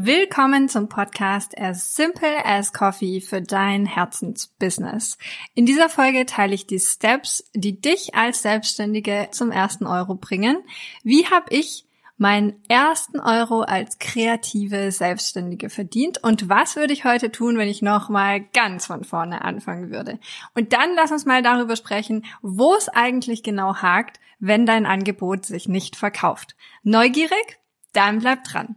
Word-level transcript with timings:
Willkommen 0.00 0.68
zum 0.68 0.88
Podcast 0.88 1.58
As 1.58 1.96
Simple 1.96 2.44
as 2.44 2.72
Coffee 2.72 3.20
für 3.20 3.42
dein 3.42 3.84
Herzensbusiness. 3.84 5.18
In 5.56 5.66
dieser 5.66 5.88
Folge 5.88 6.24
teile 6.24 6.54
ich 6.54 6.68
die 6.68 6.78
Steps, 6.78 7.50
die 7.52 7.80
dich 7.80 8.14
als 8.14 8.42
Selbstständige 8.42 9.26
zum 9.32 9.50
ersten 9.50 9.88
Euro 9.88 10.14
bringen. 10.14 10.58
Wie 11.02 11.26
habe 11.26 11.46
ich 11.50 11.84
meinen 12.16 12.62
ersten 12.68 13.18
Euro 13.18 13.62
als 13.62 13.98
kreative 13.98 14.92
Selbstständige 14.92 15.68
verdient 15.68 16.22
und 16.22 16.48
was 16.48 16.76
würde 16.76 16.92
ich 16.92 17.04
heute 17.04 17.32
tun, 17.32 17.58
wenn 17.58 17.68
ich 17.68 17.82
nochmal 17.82 18.40
ganz 18.40 18.86
von 18.86 19.02
vorne 19.02 19.42
anfangen 19.42 19.90
würde? 19.90 20.20
Und 20.54 20.72
dann 20.74 20.94
lass 20.94 21.10
uns 21.10 21.26
mal 21.26 21.42
darüber 21.42 21.74
sprechen, 21.74 22.24
wo 22.40 22.72
es 22.76 22.88
eigentlich 22.88 23.42
genau 23.42 23.74
hakt, 23.74 24.20
wenn 24.38 24.64
dein 24.64 24.86
Angebot 24.86 25.44
sich 25.44 25.66
nicht 25.66 25.96
verkauft. 25.96 26.54
Neugierig? 26.84 27.58
Dann 27.92 28.20
bleib 28.20 28.44
dran. 28.44 28.76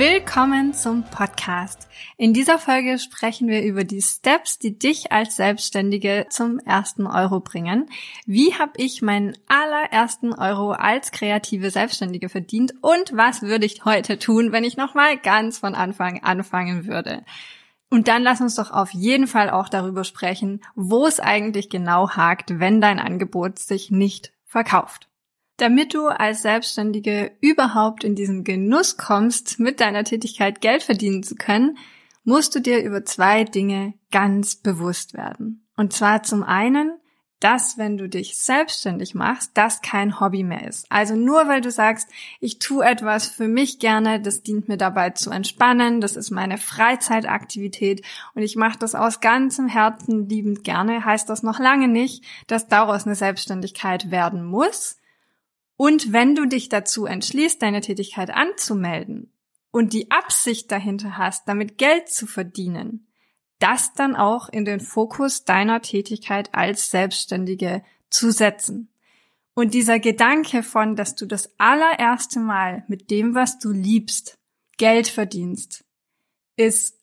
Willkommen 0.00 0.72
zum 0.72 1.02
Podcast. 1.02 1.86
In 2.16 2.32
dieser 2.32 2.58
Folge 2.58 2.98
sprechen 2.98 3.48
wir 3.48 3.62
über 3.62 3.84
die 3.84 4.00
Steps, 4.00 4.58
die 4.58 4.78
dich 4.78 5.12
als 5.12 5.36
Selbstständige 5.36 6.24
zum 6.30 6.58
ersten 6.58 7.06
Euro 7.06 7.40
bringen. 7.40 7.84
Wie 8.24 8.54
habe 8.54 8.72
ich 8.78 9.02
meinen 9.02 9.36
allerersten 9.46 10.32
Euro 10.32 10.72
als 10.72 11.12
kreative 11.12 11.70
Selbstständige 11.70 12.30
verdient 12.30 12.72
und 12.80 13.14
was 13.14 13.42
würde 13.42 13.66
ich 13.66 13.84
heute 13.84 14.18
tun, 14.18 14.52
wenn 14.52 14.64
ich 14.64 14.78
nochmal 14.78 15.18
ganz 15.18 15.58
von 15.58 15.74
Anfang 15.74 16.24
anfangen 16.24 16.86
würde? 16.86 17.22
Und 17.90 18.08
dann 18.08 18.22
lass 18.22 18.40
uns 18.40 18.54
doch 18.54 18.70
auf 18.70 18.94
jeden 18.94 19.26
Fall 19.26 19.50
auch 19.50 19.68
darüber 19.68 20.04
sprechen, 20.04 20.62
wo 20.74 21.06
es 21.06 21.20
eigentlich 21.20 21.68
genau 21.68 22.08
hakt, 22.08 22.58
wenn 22.58 22.80
dein 22.80 23.00
Angebot 23.00 23.58
sich 23.58 23.90
nicht 23.90 24.32
verkauft. 24.46 25.09
Damit 25.60 25.92
du 25.92 26.06
als 26.06 26.40
Selbstständige 26.40 27.32
überhaupt 27.42 28.02
in 28.02 28.14
diesen 28.14 28.44
Genuss 28.44 28.96
kommst, 28.96 29.60
mit 29.60 29.80
deiner 29.80 30.04
Tätigkeit 30.04 30.62
Geld 30.62 30.82
verdienen 30.82 31.22
zu 31.22 31.34
können, 31.34 31.76
musst 32.24 32.54
du 32.54 32.60
dir 32.60 32.82
über 32.82 33.04
zwei 33.04 33.44
Dinge 33.44 33.92
ganz 34.10 34.56
bewusst 34.56 35.12
werden. 35.12 35.68
Und 35.76 35.92
zwar 35.92 36.22
zum 36.22 36.44
einen, 36.44 36.94
dass 37.40 37.76
wenn 37.76 37.98
du 37.98 38.08
dich 38.08 38.38
selbstständig 38.38 39.14
machst, 39.14 39.50
das 39.52 39.82
kein 39.82 40.18
Hobby 40.18 40.44
mehr 40.44 40.66
ist. 40.66 40.86
Also 40.88 41.14
nur 41.14 41.46
weil 41.46 41.60
du 41.60 41.70
sagst, 41.70 42.08
ich 42.40 42.58
tue 42.58 42.82
etwas 42.82 43.28
für 43.28 43.46
mich 43.46 43.78
gerne, 43.78 44.18
das 44.18 44.42
dient 44.42 44.66
mir 44.66 44.78
dabei 44.78 45.10
zu 45.10 45.30
entspannen, 45.30 46.00
das 46.00 46.16
ist 46.16 46.30
meine 46.30 46.56
Freizeitaktivität 46.56 48.02
und 48.34 48.40
ich 48.40 48.56
mache 48.56 48.78
das 48.78 48.94
aus 48.94 49.20
ganzem 49.20 49.68
Herzen 49.68 50.26
liebend 50.26 50.64
gerne, 50.64 51.04
heißt 51.04 51.28
das 51.28 51.42
noch 51.42 51.58
lange 51.58 51.88
nicht, 51.88 52.24
dass 52.46 52.66
daraus 52.66 53.04
eine 53.04 53.14
Selbstständigkeit 53.14 54.10
werden 54.10 54.42
muss, 54.42 54.96
und 55.80 56.12
wenn 56.12 56.34
du 56.34 56.44
dich 56.44 56.68
dazu 56.68 57.06
entschließt, 57.06 57.62
deine 57.62 57.80
Tätigkeit 57.80 58.28
anzumelden 58.28 59.32
und 59.70 59.94
die 59.94 60.10
Absicht 60.10 60.70
dahinter 60.70 61.16
hast, 61.16 61.48
damit 61.48 61.78
Geld 61.78 62.10
zu 62.10 62.26
verdienen, 62.26 63.10
das 63.60 63.94
dann 63.94 64.14
auch 64.14 64.50
in 64.50 64.66
den 64.66 64.80
Fokus 64.80 65.46
deiner 65.46 65.80
Tätigkeit 65.80 66.54
als 66.54 66.90
Selbstständige 66.90 67.82
zu 68.10 68.30
setzen. 68.30 68.92
Und 69.54 69.72
dieser 69.72 69.98
Gedanke 69.98 70.62
von, 70.62 70.96
dass 70.96 71.14
du 71.14 71.24
das 71.24 71.50
allererste 71.58 72.40
Mal 72.40 72.84
mit 72.86 73.10
dem, 73.10 73.34
was 73.34 73.58
du 73.58 73.70
liebst, 73.72 74.36
Geld 74.76 75.08
verdienst, 75.08 75.86
ist 76.56 77.00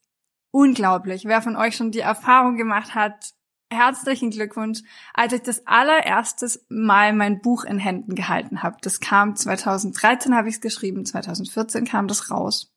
unglaublich. 0.51 1.25
Wer 1.25 1.41
von 1.41 1.55
euch 1.55 1.75
schon 1.75 1.89
die 1.89 2.01
Erfahrung 2.01 2.57
gemacht 2.57 2.93
hat, 2.93 3.33
herzlichen 3.71 4.31
Glückwunsch, 4.31 4.81
als 5.13 5.33
ich 5.33 5.41
das 5.41 5.65
allererstes 5.67 6.65
Mal 6.69 7.13
mein 7.13 7.41
Buch 7.41 7.63
in 7.63 7.79
Händen 7.79 8.15
gehalten 8.15 8.63
habe. 8.63 8.77
Das 8.81 8.99
kam 8.99 9.35
2013, 9.35 10.35
habe 10.35 10.49
ich 10.49 10.55
es 10.55 10.61
geschrieben, 10.61 11.05
2014 11.05 11.85
kam 11.85 12.07
das 12.07 12.31
raus. 12.31 12.73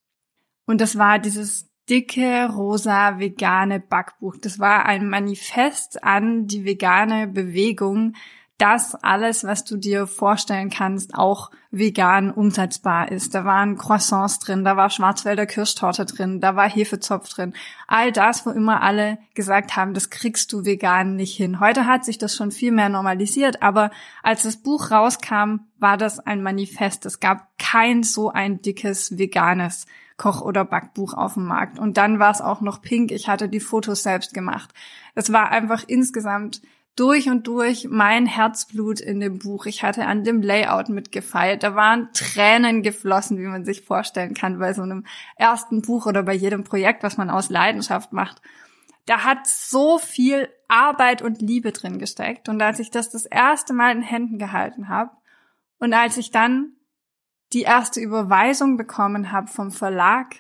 Und 0.66 0.80
das 0.80 0.98
war 0.98 1.18
dieses 1.18 1.68
dicke, 1.88 2.48
rosa, 2.52 3.18
vegane 3.18 3.80
Backbuch. 3.80 4.36
Das 4.40 4.58
war 4.58 4.86
ein 4.86 5.08
Manifest 5.08 6.04
an 6.04 6.46
die 6.46 6.64
vegane 6.64 7.26
Bewegung, 7.26 8.14
dass 8.60 8.94
alles, 8.94 9.44
was 9.44 9.64
du 9.64 9.78
dir 9.78 10.06
vorstellen 10.06 10.68
kannst, 10.68 11.14
auch 11.14 11.50
vegan 11.70 12.30
umsetzbar 12.30 13.10
ist. 13.10 13.34
Da 13.34 13.46
waren 13.46 13.78
Croissants 13.78 14.38
drin, 14.38 14.64
da 14.64 14.76
war 14.76 14.90
Schwarzwälder 14.90 15.46
Kirschtorte 15.46 16.04
drin, 16.04 16.40
da 16.40 16.56
war 16.56 16.68
Hefezopf 16.68 17.30
drin. 17.30 17.54
All 17.86 18.12
das, 18.12 18.44
wo 18.44 18.50
immer 18.50 18.82
alle 18.82 19.16
gesagt 19.34 19.76
haben, 19.76 19.94
das 19.94 20.10
kriegst 20.10 20.52
du 20.52 20.66
vegan 20.66 21.16
nicht 21.16 21.34
hin. 21.34 21.58
Heute 21.58 21.86
hat 21.86 22.04
sich 22.04 22.18
das 22.18 22.36
schon 22.36 22.50
viel 22.50 22.70
mehr 22.70 22.90
normalisiert, 22.90 23.62
aber 23.62 23.90
als 24.22 24.42
das 24.42 24.58
Buch 24.58 24.90
rauskam, 24.90 25.60
war 25.78 25.96
das 25.96 26.20
ein 26.20 26.42
Manifest. 26.42 27.06
Es 27.06 27.18
gab 27.18 27.48
kein 27.58 28.02
so 28.02 28.30
ein 28.30 28.60
dickes 28.60 29.16
veganes 29.16 29.86
Koch- 30.18 30.42
oder 30.42 30.66
Backbuch 30.66 31.14
auf 31.14 31.32
dem 31.32 31.46
Markt. 31.46 31.78
Und 31.78 31.96
dann 31.96 32.18
war 32.18 32.30
es 32.30 32.42
auch 32.42 32.60
noch 32.60 32.82
pink. 32.82 33.10
Ich 33.10 33.26
hatte 33.26 33.48
die 33.48 33.58
Fotos 33.58 34.02
selbst 34.02 34.34
gemacht. 34.34 34.74
Es 35.14 35.32
war 35.32 35.50
einfach 35.50 35.84
insgesamt 35.86 36.60
durch 37.00 37.30
und 37.30 37.46
durch 37.46 37.88
mein 37.88 38.26
Herzblut 38.26 39.00
in 39.00 39.20
dem 39.20 39.38
Buch. 39.38 39.64
Ich 39.64 39.82
hatte 39.82 40.04
an 40.04 40.22
dem 40.22 40.42
Layout 40.42 40.90
mitgefeilt. 40.90 41.62
Da 41.62 41.74
waren 41.74 42.10
Tränen 42.12 42.82
geflossen, 42.82 43.38
wie 43.38 43.46
man 43.46 43.64
sich 43.64 43.80
vorstellen 43.80 44.34
kann 44.34 44.58
bei 44.58 44.74
so 44.74 44.82
einem 44.82 45.06
ersten 45.36 45.80
Buch 45.80 46.04
oder 46.04 46.22
bei 46.22 46.34
jedem 46.34 46.62
Projekt, 46.62 47.02
was 47.02 47.16
man 47.16 47.30
aus 47.30 47.48
Leidenschaft 47.48 48.12
macht. 48.12 48.42
Da 49.06 49.24
hat 49.24 49.46
so 49.46 49.96
viel 49.96 50.50
Arbeit 50.68 51.22
und 51.22 51.40
Liebe 51.40 51.72
drin 51.72 51.98
gesteckt. 51.98 52.50
Und 52.50 52.60
als 52.60 52.78
ich 52.78 52.90
das 52.90 53.08
das 53.08 53.24
erste 53.24 53.72
Mal 53.72 53.96
in 53.96 54.02
Händen 54.02 54.38
gehalten 54.38 54.90
habe 54.90 55.12
und 55.78 55.94
als 55.94 56.18
ich 56.18 56.30
dann 56.30 56.74
die 57.54 57.62
erste 57.62 58.00
Überweisung 58.00 58.76
bekommen 58.76 59.32
habe 59.32 59.46
vom 59.46 59.70
Verlag, 59.70 60.36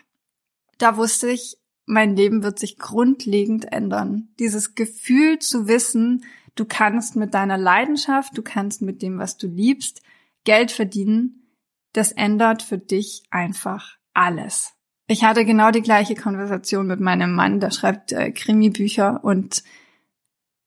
da 0.76 0.98
wusste 0.98 1.30
ich, 1.30 1.56
mein 1.86 2.14
Leben 2.14 2.42
wird 2.42 2.58
sich 2.58 2.78
grundlegend 2.78 3.72
ändern. 3.72 4.28
Dieses 4.38 4.74
Gefühl 4.74 5.38
zu 5.38 5.66
wissen, 5.66 6.24
Du 6.54 6.64
kannst 6.64 7.16
mit 7.16 7.34
deiner 7.34 7.58
Leidenschaft, 7.58 8.36
du 8.36 8.42
kannst 8.42 8.82
mit 8.82 9.02
dem, 9.02 9.18
was 9.18 9.36
du 9.36 9.46
liebst, 9.46 10.02
Geld 10.44 10.70
verdienen. 10.70 11.46
Das 11.92 12.12
ändert 12.12 12.62
für 12.62 12.78
dich 12.78 13.22
einfach 13.30 13.96
alles. 14.14 14.74
Ich 15.06 15.24
hatte 15.24 15.44
genau 15.44 15.70
die 15.70 15.82
gleiche 15.82 16.14
Konversation 16.14 16.86
mit 16.86 17.00
meinem 17.00 17.34
Mann, 17.34 17.58
der 17.58 17.72
schreibt 17.72 18.12
äh, 18.12 18.30
Krimi-Bücher 18.30 19.24
und 19.24 19.64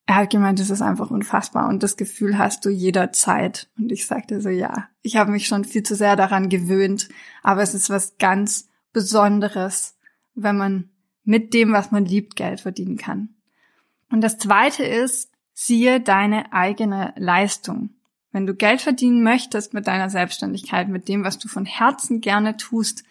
er 0.06 0.16
hat 0.16 0.32
gemeint, 0.32 0.60
das 0.60 0.70
ist 0.70 0.82
einfach 0.82 1.12
unfassbar 1.12 1.70
und 1.70 1.82
das 1.82 1.96
Gefühl 1.96 2.38
hast 2.38 2.66
du 2.66 2.70
jederzeit. 2.70 3.70
Und 3.78 3.92
ich 3.92 4.06
sagte 4.06 4.42
so, 4.42 4.50
ja, 4.50 4.90
ich 5.02 5.16
habe 5.16 5.32
mich 5.32 5.48
schon 5.48 5.64
viel 5.64 5.84
zu 5.84 5.96
sehr 5.96 6.18
daran 6.18 6.50
gewöhnt, 6.50 7.08
aber 7.42 7.62
es 7.62 7.74
ist 7.74 7.90
was 7.90 8.18
ganz 8.18 8.68
Besonderes, 8.92 9.96
wenn 10.36 10.58
man 10.58 10.90
mit 11.24 11.54
dem, 11.54 11.72
was 11.72 11.92
man 11.92 12.06
liebt, 12.06 12.36
Geld 12.36 12.60
verdienen 12.60 12.98
kann. 12.98 13.30
Und 14.12 14.22
das 14.22 14.38
Zweite 14.38 14.84
ist, 14.84 15.32
Siehe 15.54 16.00
deine 16.00 16.52
eigene 16.54 17.14
Leistung. 17.16 17.92
Wenn 18.32 18.48
du 18.48 18.56
Geld 18.56 18.82
verdienen 18.82 19.24
möchtest 19.24 19.74
mit 19.74 19.88
deiner 19.88 20.10
Selbstständigkeit, 20.10 20.90
mit 20.90 21.08
dem, 21.08 21.24
was 21.24 21.38
du 21.38 21.48
von 21.48 21.66
Herzen 21.66 22.20
gerne 22.20 22.58
tust, 22.58 23.04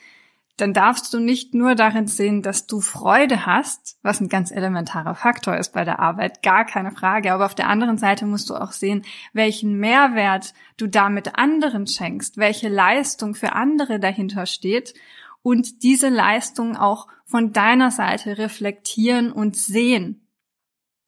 dann 0.57 0.75
darfst 0.75 1.13
du 1.15 1.19
nicht 1.19 1.55
nur 1.55 1.75
darin 1.75 2.07
sehen, 2.07 2.43
dass 2.43 2.67
du 2.67 2.81
Freude 2.81 3.47
hast, 3.47 3.99
was 4.03 4.21
ein 4.21 4.29
ganz 4.29 4.51
elementarer 4.51 5.15
Faktor 5.15 5.57
ist 5.57 5.73
bei 5.73 5.85
der 5.85 5.99
Arbeit, 5.99 6.43
gar 6.43 6.67
keine 6.67 6.93
Frage, 6.93 7.33
aber 7.33 7.47
auf 7.47 7.55
der 7.55 7.69
anderen 7.69 7.99
Seite 7.99 8.27
musst 8.27 8.51
du 8.51 8.55
auch 8.55 8.73
sehen, 8.73 9.05
welchen 9.33 9.79
Mehrwert 9.79 10.53
du 10.77 10.87
damit 10.87 11.39
anderen 11.39 11.87
schenkst, 11.87 12.37
welche 12.37 12.69
Leistung 12.69 13.35
für 13.35 13.53
andere 13.55 13.99
dahinter 13.99 14.47
steht 14.47 14.95
und 15.43 15.83
diese 15.83 16.09
Leistung 16.09 16.77
auch 16.77 17.09
von 17.25 17.53
deiner 17.53 17.91
Seite 17.91 18.39
reflektieren 18.39 19.33
und 19.33 19.57
sehen. 19.57 20.27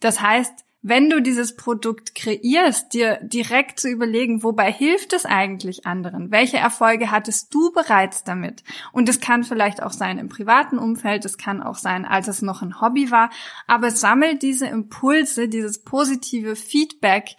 Das 0.00 0.20
heißt, 0.20 0.63
wenn 0.86 1.08
du 1.08 1.22
dieses 1.22 1.56
Produkt 1.56 2.14
kreierst, 2.14 2.92
dir 2.92 3.18
direkt 3.22 3.80
zu 3.80 3.88
überlegen, 3.88 4.42
wobei 4.42 4.70
hilft 4.70 5.14
es 5.14 5.24
eigentlich 5.24 5.86
anderen? 5.86 6.30
Welche 6.30 6.58
Erfolge 6.58 7.10
hattest 7.10 7.54
du 7.54 7.72
bereits 7.72 8.22
damit? 8.22 8.62
Und 8.92 9.08
es 9.08 9.18
kann 9.18 9.44
vielleicht 9.44 9.82
auch 9.82 9.92
sein 9.92 10.18
im 10.18 10.28
privaten 10.28 10.76
Umfeld, 10.76 11.24
es 11.24 11.38
kann 11.38 11.62
auch 11.62 11.76
sein, 11.76 12.04
als 12.04 12.28
es 12.28 12.42
noch 12.42 12.60
ein 12.60 12.82
Hobby 12.82 13.10
war, 13.10 13.30
aber 13.66 13.90
sammel 13.90 14.36
diese 14.36 14.66
Impulse, 14.66 15.48
dieses 15.48 15.82
positive 15.82 16.54
Feedback 16.54 17.30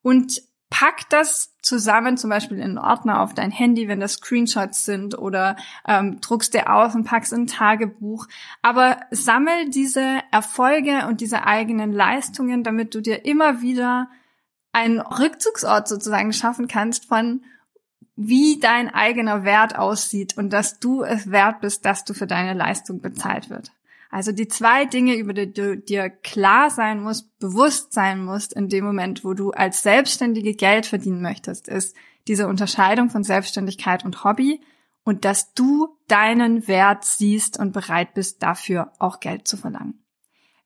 und 0.00 0.40
pack 0.74 1.08
das 1.08 1.54
zusammen, 1.62 2.16
zum 2.16 2.30
Beispiel 2.30 2.56
in 2.56 2.64
einen 2.64 2.78
Ordner 2.78 3.20
auf 3.20 3.32
dein 3.32 3.52
Handy, 3.52 3.86
wenn 3.86 4.00
das 4.00 4.14
Screenshots 4.14 4.84
sind 4.84 5.16
oder 5.16 5.54
ähm, 5.86 6.20
druckst 6.20 6.52
dir 6.52 6.68
aus 6.68 6.96
und 6.96 7.04
packst 7.04 7.32
in 7.32 7.42
ein 7.42 7.46
Tagebuch. 7.46 8.26
Aber 8.60 8.98
sammel 9.12 9.70
diese 9.70 10.18
Erfolge 10.32 11.06
und 11.06 11.20
diese 11.20 11.46
eigenen 11.46 11.92
Leistungen, 11.92 12.64
damit 12.64 12.92
du 12.96 13.00
dir 13.00 13.24
immer 13.24 13.62
wieder 13.62 14.10
einen 14.72 14.98
Rückzugsort 14.98 15.86
sozusagen 15.86 16.32
schaffen 16.32 16.66
kannst 16.66 17.06
von 17.06 17.44
wie 18.16 18.58
dein 18.58 18.92
eigener 18.92 19.44
Wert 19.44 19.78
aussieht 19.78 20.36
und 20.36 20.52
dass 20.52 20.80
du 20.80 21.04
es 21.04 21.30
wert 21.30 21.60
bist, 21.60 21.84
dass 21.84 22.04
du 22.04 22.14
für 22.14 22.26
deine 22.26 22.52
Leistung 22.52 23.00
bezahlt 23.00 23.48
wird. 23.48 23.70
Also 24.14 24.30
die 24.30 24.46
zwei 24.46 24.84
Dinge, 24.84 25.16
über 25.16 25.32
die 25.32 25.52
du 25.52 25.76
dir 25.76 26.08
klar 26.08 26.70
sein 26.70 27.02
musst, 27.02 27.36
bewusst 27.40 27.92
sein 27.92 28.24
musst 28.24 28.52
in 28.52 28.68
dem 28.68 28.84
Moment, 28.84 29.24
wo 29.24 29.34
du 29.34 29.50
als 29.50 29.82
Selbstständige 29.82 30.54
Geld 30.54 30.86
verdienen 30.86 31.20
möchtest, 31.20 31.66
ist 31.66 31.96
diese 32.28 32.46
Unterscheidung 32.46 33.10
von 33.10 33.24
Selbstständigkeit 33.24 34.04
und 34.04 34.22
Hobby 34.22 34.60
und 35.02 35.24
dass 35.24 35.52
du 35.54 35.98
deinen 36.06 36.68
Wert 36.68 37.04
siehst 37.04 37.58
und 37.58 37.72
bereit 37.72 38.14
bist, 38.14 38.40
dafür 38.40 38.92
auch 39.00 39.18
Geld 39.18 39.48
zu 39.48 39.56
verlangen. 39.56 40.04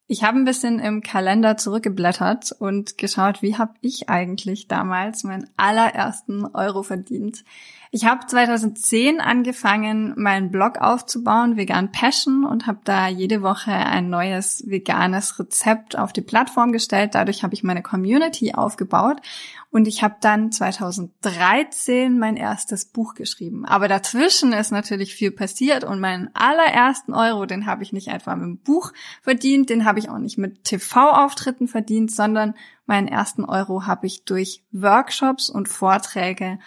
Ich 0.06 0.24
habe 0.24 0.36
ein 0.36 0.44
bisschen 0.44 0.78
im 0.78 1.00
Kalender 1.00 1.56
zurückgeblättert 1.56 2.52
und 2.52 2.98
geschaut, 2.98 3.40
wie 3.40 3.56
habe 3.56 3.72
ich 3.80 4.10
eigentlich 4.10 4.68
damals 4.68 5.24
meinen 5.24 5.48
allerersten 5.56 6.44
Euro 6.44 6.82
verdient. 6.82 7.44
Ich 7.90 8.04
habe 8.04 8.26
2010 8.26 9.20
angefangen, 9.20 10.12
meinen 10.16 10.50
Blog 10.50 10.78
aufzubauen, 10.78 11.56
Vegan 11.56 11.90
Passion, 11.90 12.44
und 12.44 12.66
habe 12.66 12.80
da 12.84 13.08
jede 13.08 13.42
Woche 13.42 13.72
ein 13.72 14.10
neues 14.10 14.62
veganes 14.66 15.38
Rezept 15.38 15.98
auf 15.98 16.12
die 16.12 16.20
Plattform 16.20 16.72
gestellt. 16.72 17.14
Dadurch 17.14 17.42
habe 17.42 17.54
ich 17.54 17.62
meine 17.62 17.82
Community 17.82 18.52
aufgebaut 18.52 19.22
und 19.70 19.88
ich 19.88 20.02
habe 20.02 20.16
dann 20.20 20.52
2013 20.52 22.18
mein 22.18 22.36
erstes 22.36 22.84
Buch 22.84 23.14
geschrieben. 23.14 23.64
Aber 23.64 23.88
dazwischen 23.88 24.52
ist 24.52 24.70
natürlich 24.70 25.14
viel 25.14 25.30
passiert 25.30 25.84
und 25.84 25.98
meinen 25.98 26.30
allerersten 26.34 27.14
Euro, 27.14 27.46
den 27.46 27.64
habe 27.64 27.82
ich 27.82 27.94
nicht 27.94 28.08
einfach 28.08 28.36
mit 28.36 28.44
dem 28.44 28.58
Buch 28.58 28.92
verdient, 29.22 29.70
den 29.70 29.86
habe 29.86 29.98
ich 29.98 30.10
auch 30.10 30.18
nicht 30.18 30.36
mit 30.36 30.64
TV-Auftritten 30.64 31.68
verdient, 31.68 32.10
sondern 32.10 32.54
meinen 32.84 33.08
ersten 33.08 33.44
Euro 33.44 33.86
habe 33.86 34.06
ich 34.06 34.24
durch 34.24 34.62
Workshops 34.72 35.48
und 35.48 35.68
Vorträge 35.68 36.58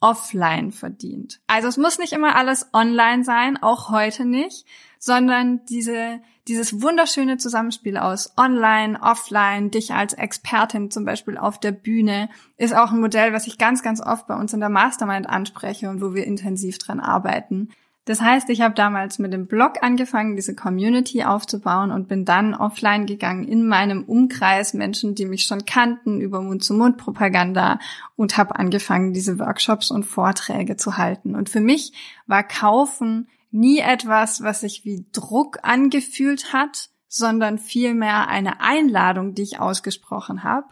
offline 0.00 0.72
verdient. 0.72 1.40
Also 1.46 1.68
es 1.68 1.76
muss 1.76 1.98
nicht 1.98 2.12
immer 2.12 2.36
alles 2.36 2.68
online 2.72 3.24
sein, 3.24 3.62
auch 3.62 3.90
heute 3.90 4.24
nicht, 4.24 4.66
sondern 4.98 5.64
diese, 5.66 6.20
dieses 6.48 6.82
wunderschöne 6.82 7.38
Zusammenspiel 7.38 7.96
aus 7.96 8.32
online, 8.36 9.00
offline, 9.00 9.70
dich 9.70 9.92
als 9.92 10.14
Expertin 10.14 10.90
zum 10.90 11.04
Beispiel 11.04 11.38
auf 11.38 11.58
der 11.58 11.72
Bühne, 11.72 12.28
ist 12.56 12.74
auch 12.74 12.92
ein 12.92 13.00
Modell, 13.00 13.32
was 13.32 13.46
ich 13.46 13.58
ganz, 13.58 13.82
ganz 13.82 14.00
oft 14.00 14.26
bei 14.26 14.36
uns 14.36 14.52
in 14.52 14.60
der 14.60 14.68
Mastermind 14.68 15.28
anspreche 15.28 15.88
und 15.88 16.02
wo 16.02 16.14
wir 16.14 16.26
intensiv 16.26 16.78
dran 16.78 17.00
arbeiten. 17.00 17.70
Das 18.06 18.20
heißt, 18.20 18.48
ich 18.48 18.62
habe 18.62 18.74
damals 18.74 19.18
mit 19.18 19.32
dem 19.32 19.46
Blog 19.46 19.82
angefangen, 19.82 20.34
diese 20.34 20.54
Community 20.54 21.22
aufzubauen 21.22 21.92
und 21.92 22.08
bin 22.08 22.24
dann 22.24 22.54
offline 22.54 23.06
gegangen 23.06 23.46
in 23.46 23.68
meinem 23.68 24.04
Umkreis, 24.04 24.72
Menschen, 24.72 25.14
die 25.14 25.26
mich 25.26 25.44
schon 25.44 25.66
kannten, 25.66 26.20
über 26.20 26.40
Mund-zu-Mund-Propaganda 26.40 27.78
und 28.16 28.38
habe 28.38 28.56
angefangen, 28.56 29.12
diese 29.12 29.38
Workshops 29.38 29.90
und 29.90 30.04
Vorträge 30.04 30.76
zu 30.76 30.96
halten. 30.96 31.34
Und 31.34 31.50
für 31.50 31.60
mich 31.60 31.92
war 32.26 32.42
Kaufen 32.42 33.28
nie 33.50 33.78
etwas, 33.78 34.42
was 34.42 34.60
sich 34.60 34.84
wie 34.84 35.04
Druck 35.12 35.58
angefühlt 35.62 36.52
hat, 36.52 36.88
sondern 37.06 37.58
vielmehr 37.58 38.28
eine 38.28 38.60
Einladung, 38.60 39.34
die 39.34 39.42
ich 39.42 39.60
ausgesprochen 39.60 40.42
habe 40.42 40.66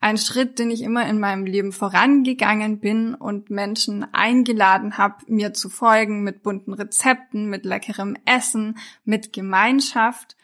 ein 0.00 0.16
Schritt, 0.16 0.58
den 0.58 0.70
ich 0.70 0.82
immer 0.82 1.06
in 1.06 1.20
meinem 1.20 1.44
Leben 1.44 1.72
vorangegangen 1.72 2.80
bin 2.80 3.14
und 3.14 3.50
Menschen 3.50 4.06
eingeladen 4.14 4.96
habe, 4.96 5.16
mir 5.28 5.52
zu 5.52 5.68
folgen 5.68 6.22
mit 6.22 6.42
bunten 6.42 6.72
Rezepten, 6.72 7.50
mit 7.50 7.66
leckerem 7.66 8.16
Essen, 8.24 8.78
mit 9.04 9.34
Gemeinschaft 9.34 10.36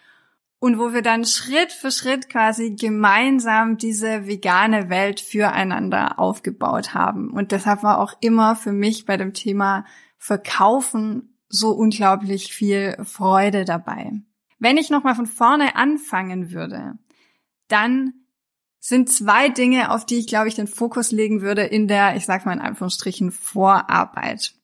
und 0.58 0.78
wo 0.78 0.92
wir 0.92 1.02
dann 1.02 1.24
Schritt 1.24 1.72
für 1.72 1.90
Schritt 1.90 2.28
quasi 2.28 2.76
gemeinsam 2.78 3.78
diese 3.78 4.26
vegane 4.26 4.90
Welt 4.90 5.20
füreinander 5.20 6.18
aufgebaut 6.18 6.92
haben. 6.92 7.30
Und 7.30 7.52
deshalb 7.52 7.82
war 7.82 7.98
auch 7.98 8.14
immer 8.20 8.56
für 8.56 8.72
mich 8.72 9.06
bei 9.06 9.16
dem 9.16 9.32
Thema 9.32 9.86
Verkaufen 10.18 11.38
so 11.48 11.70
unglaublich 11.70 12.52
viel 12.52 12.96
Freude 13.04 13.64
dabei. 13.64 14.12
Wenn 14.58 14.76
ich 14.76 14.90
nochmal 14.90 15.14
von 15.14 15.26
vorne 15.26 15.76
anfangen 15.76 16.50
würde, 16.50 16.98
dann 17.68 18.25
sind 18.86 19.12
zwei 19.12 19.48
Dinge, 19.48 19.90
auf 19.90 20.06
die 20.06 20.14
ich, 20.14 20.28
glaube 20.28 20.46
ich, 20.46 20.54
den 20.54 20.68
Fokus 20.68 21.10
legen 21.10 21.40
würde 21.40 21.62
in 21.62 21.88
der, 21.88 22.14
ich 22.14 22.24
sag 22.24 22.46
mal 22.46 22.52
in 22.52 22.60
Anführungsstrichen, 22.60 23.32
Vorarbeit. 23.32 24.54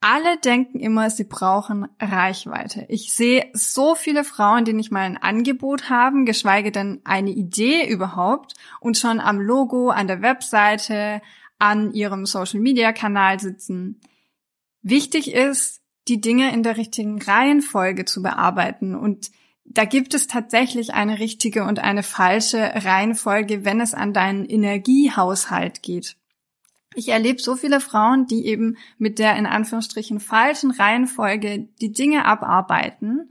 Alle 0.00 0.38
denken 0.38 0.78
immer, 0.78 1.10
sie 1.10 1.24
brauchen 1.24 1.88
Reichweite. 1.98 2.86
Ich 2.88 3.12
sehe 3.12 3.50
so 3.52 3.96
viele 3.96 4.22
Frauen, 4.22 4.64
die 4.64 4.74
nicht 4.74 4.92
mal 4.92 5.00
ein 5.00 5.16
Angebot 5.16 5.90
haben, 5.90 6.24
geschweige 6.24 6.70
denn 6.70 7.00
eine 7.02 7.30
Idee 7.30 7.88
überhaupt 7.90 8.54
und 8.78 8.96
schon 8.96 9.18
am 9.18 9.40
Logo, 9.40 9.90
an 9.90 10.06
der 10.06 10.22
Webseite, 10.22 11.20
an 11.58 11.92
ihrem 11.92 12.26
Social-Media-Kanal 12.26 13.40
sitzen. 13.40 14.00
Wichtig 14.82 15.34
ist, 15.34 15.82
die 16.06 16.20
Dinge 16.20 16.52
in 16.52 16.62
der 16.62 16.76
richtigen 16.76 17.20
Reihenfolge 17.20 18.04
zu 18.04 18.22
bearbeiten 18.22 18.94
und 18.94 19.32
da 19.68 19.84
gibt 19.84 20.14
es 20.14 20.26
tatsächlich 20.26 20.94
eine 20.94 21.18
richtige 21.18 21.64
und 21.64 21.78
eine 21.78 22.02
falsche 22.02 22.58
Reihenfolge, 22.58 23.64
wenn 23.64 23.80
es 23.80 23.94
an 23.94 24.12
deinen 24.12 24.44
Energiehaushalt 24.44 25.82
geht. 25.82 26.16
Ich 26.94 27.08
erlebe 27.08 27.42
so 27.42 27.56
viele 27.56 27.80
Frauen, 27.80 28.26
die 28.26 28.46
eben 28.46 28.78
mit 28.96 29.18
der 29.18 29.36
in 29.36 29.44
Anführungsstrichen 29.44 30.18
falschen 30.18 30.70
Reihenfolge 30.70 31.68
die 31.80 31.92
Dinge 31.92 32.24
abarbeiten 32.24 33.30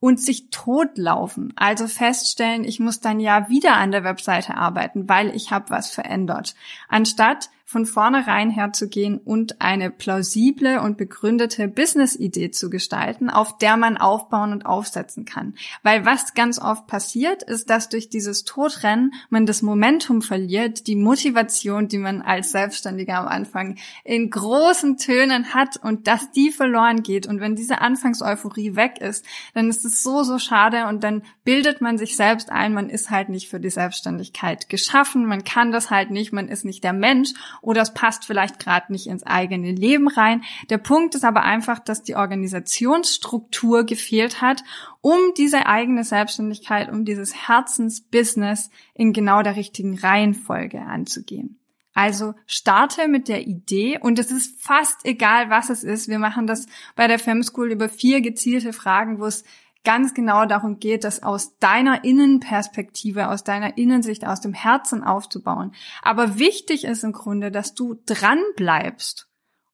und 0.00 0.20
sich 0.20 0.50
totlaufen. 0.50 1.54
Also 1.56 1.86
feststellen, 1.86 2.64
ich 2.64 2.78
muss 2.78 3.00
dann 3.00 3.18
ja 3.18 3.48
wieder 3.48 3.76
an 3.76 3.90
der 3.90 4.04
Webseite 4.04 4.54
arbeiten, 4.54 5.08
weil 5.08 5.34
ich 5.34 5.50
habe 5.50 5.70
was 5.70 5.90
verändert. 5.90 6.54
Anstatt 6.88 7.48
von 7.68 7.84
vornherein 7.84 8.48
herzugehen 8.48 9.18
und 9.18 9.60
eine 9.60 9.90
plausible 9.90 10.80
und 10.80 10.96
begründete 10.96 11.66
Business-Idee 11.66 12.52
zu 12.52 12.70
gestalten, 12.70 13.28
auf 13.28 13.58
der 13.58 13.76
man 13.76 13.96
aufbauen 13.96 14.52
und 14.52 14.64
aufsetzen 14.64 15.24
kann. 15.24 15.56
Weil 15.82 16.06
was 16.06 16.34
ganz 16.34 16.60
oft 16.60 16.86
passiert, 16.86 17.42
ist, 17.42 17.68
dass 17.68 17.88
durch 17.88 18.08
dieses 18.08 18.44
Todrennen 18.44 19.14
man 19.30 19.46
das 19.46 19.62
Momentum 19.62 20.22
verliert, 20.22 20.86
die 20.86 20.94
Motivation, 20.94 21.88
die 21.88 21.98
man 21.98 22.22
als 22.22 22.52
Selbstständiger 22.52 23.18
am 23.18 23.26
Anfang 23.26 23.78
in 24.04 24.30
großen 24.30 24.96
Tönen 24.96 25.52
hat 25.52 25.76
und 25.76 26.06
dass 26.06 26.30
die 26.30 26.52
verloren 26.52 27.02
geht. 27.02 27.26
Und 27.26 27.40
wenn 27.40 27.56
diese 27.56 27.80
Anfangseuphorie 27.80 28.76
weg 28.76 29.00
ist, 29.00 29.24
dann 29.54 29.68
ist 29.68 29.84
es 29.84 30.04
so, 30.04 30.22
so 30.22 30.38
schade 30.38 30.86
und 30.86 31.02
dann 31.02 31.24
bildet 31.42 31.80
man 31.80 31.98
sich 31.98 32.14
selbst 32.14 32.52
ein, 32.52 32.74
man 32.74 32.90
ist 32.90 33.10
halt 33.10 33.28
nicht 33.28 33.48
für 33.48 33.58
die 33.58 33.70
Selbstständigkeit 33.70 34.68
geschaffen, 34.68 35.26
man 35.26 35.42
kann 35.42 35.72
das 35.72 35.90
halt 35.90 36.12
nicht, 36.12 36.32
man 36.32 36.46
ist 36.46 36.64
nicht 36.64 36.84
der 36.84 36.92
Mensch 36.92 37.30
oder 37.66 37.82
es 37.82 37.92
passt 37.92 38.24
vielleicht 38.24 38.60
gerade 38.60 38.92
nicht 38.92 39.08
ins 39.08 39.24
eigene 39.24 39.72
Leben 39.72 40.06
rein. 40.06 40.44
Der 40.70 40.78
Punkt 40.78 41.16
ist 41.16 41.24
aber 41.24 41.42
einfach, 41.42 41.80
dass 41.80 42.04
die 42.04 42.14
Organisationsstruktur 42.14 43.84
gefehlt 43.84 44.40
hat, 44.40 44.62
um 45.00 45.18
diese 45.36 45.66
eigene 45.66 46.04
Selbstständigkeit, 46.04 46.88
um 46.88 47.04
dieses 47.04 47.48
Herzensbusiness 47.48 48.70
in 48.94 49.12
genau 49.12 49.42
der 49.42 49.56
richtigen 49.56 49.98
Reihenfolge 49.98 50.80
anzugehen. 50.80 51.58
Also 51.92 52.34
starte 52.46 53.08
mit 53.08 53.26
der 53.26 53.48
Idee 53.48 53.98
und 53.98 54.20
es 54.20 54.30
ist 54.30 54.62
fast 54.62 55.04
egal, 55.04 55.50
was 55.50 55.68
es 55.68 55.82
ist. 55.82 56.08
Wir 56.08 56.20
machen 56.20 56.46
das 56.46 56.66
bei 56.94 57.08
der 57.08 57.18
Fem 57.18 57.42
School 57.42 57.72
über 57.72 57.88
vier 57.88 58.20
gezielte 58.20 58.72
Fragen, 58.72 59.18
wo 59.18 59.24
es 59.24 59.44
ganz 59.86 60.14
genau 60.14 60.46
darum 60.46 60.80
geht, 60.80 61.04
das 61.04 61.22
aus 61.22 61.56
deiner 61.58 62.02
Innenperspektive, 62.04 63.28
aus 63.28 63.44
deiner 63.44 63.78
Innensicht, 63.78 64.26
aus 64.26 64.40
dem 64.40 64.52
Herzen 64.52 65.04
aufzubauen. 65.04 65.72
Aber 66.02 66.38
wichtig 66.38 66.84
ist 66.84 67.04
im 67.04 67.12
Grunde, 67.12 67.52
dass 67.52 67.72
du 67.72 67.94
dran 68.04 68.40
bleibst 68.56 69.30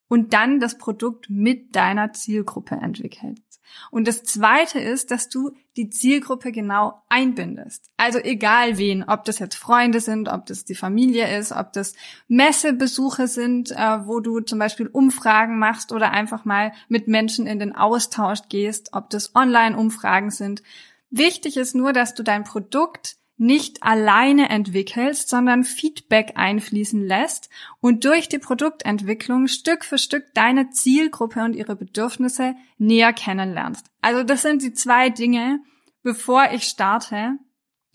und 0.09 0.35
dann 0.35 0.61
das 0.61 0.76
Produkt 0.76 1.31
mit 1.31 1.75
deiner 1.75 2.12
Zielgruppe 2.12 2.75
entwickelst. 2.75 3.51
Und 3.90 4.09
das 4.09 4.23
zweite 4.25 4.78
ist, 4.78 5.11
dass 5.11 5.28
du 5.28 5.52
die 5.76 5.90
Zielgruppe 5.90 6.52
genau 6.52 7.02
einbindest. 7.09 7.90
Also 7.97 8.19
egal 8.19 8.78
wen, 8.78 9.04
ob 9.04 9.25
das 9.25 9.38
jetzt 9.38 9.57
Freunde 9.57 10.00
sind, 10.00 10.28
ob 10.28 10.47
das 10.47 10.64
die 10.64 10.75
Familie 10.75 11.37
ist, 11.38 11.52
ob 11.52 11.73
das 11.73 11.95
Messebesuche 12.28 13.26
sind, 13.28 13.71
äh, 13.71 14.07
wo 14.07 14.21
du 14.21 14.40
zum 14.40 14.59
Beispiel 14.59 14.88
Umfragen 14.88 15.59
machst 15.59 15.92
oder 15.92 16.11
einfach 16.11 16.45
mal 16.45 16.73
mit 16.88 17.09
Menschen 17.09 17.47
in 17.47 17.59
den 17.59 17.75
Austausch 17.75 18.40
gehst, 18.49 18.90
ob 18.92 19.11
das 19.11 19.35
Online-Umfragen 19.35 20.31
sind. 20.31 20.62
Wichtig 21.11 21.57
ist 21.57 21.75
nur, 21.75 21.92
dass 21.92 22.14
du 22.14 22.23
dein 22.23 22.45
Produkt 22.45 23.16
nicht 23.42 23.82
alleine 23.82 24.49
entwickelst, 24.49 25.28
sondern 25.28 25.64
Feedback 25.64 26.34
einfließen 26.37 27.04
lässt 27.04 27.50
und 27.80 28.04
durch 28.04 28.28
die 28.28 28.38
Produktentwicklung 28.38 29.49
Stück 29.49 29.84
für 29.84 29.99
Stück 29.99 30.32
deine 30.32 30.70
Zielgruppe 30.70 31.42
und 31.42 31.54
ihre 31.54 31.75
Bedürfnisse 31.75 32.54
näher 32.78 33.12
kennenlernst. 33.12 33.87
Also 34.00 34.22
das 34.22 34.42
sind 34.42 34.62
die 34.62 34.72
zwei 34.72 35.11
Dinge, 35.11 35.61
bevor 36.02 36.52
ich 36.52 36.62
starte, 36.62 37.37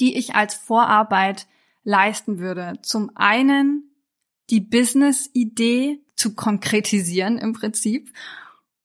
die 0.01 0.17
ich 0.17 0.35
als 0.35 0.53
Vorarbeit 0.53 1.47
leisten 1.83 2.39
würde. 2.39 2.73
Zum 2.81 3.11
einen 3.15 3.89
die 4.49 4.61
Business-Idee 4.61 6.01
zu 6.15 6.35
konkretisieren 6.35 7.37
im 7.37 7.53
Prinzip 7.53 8.11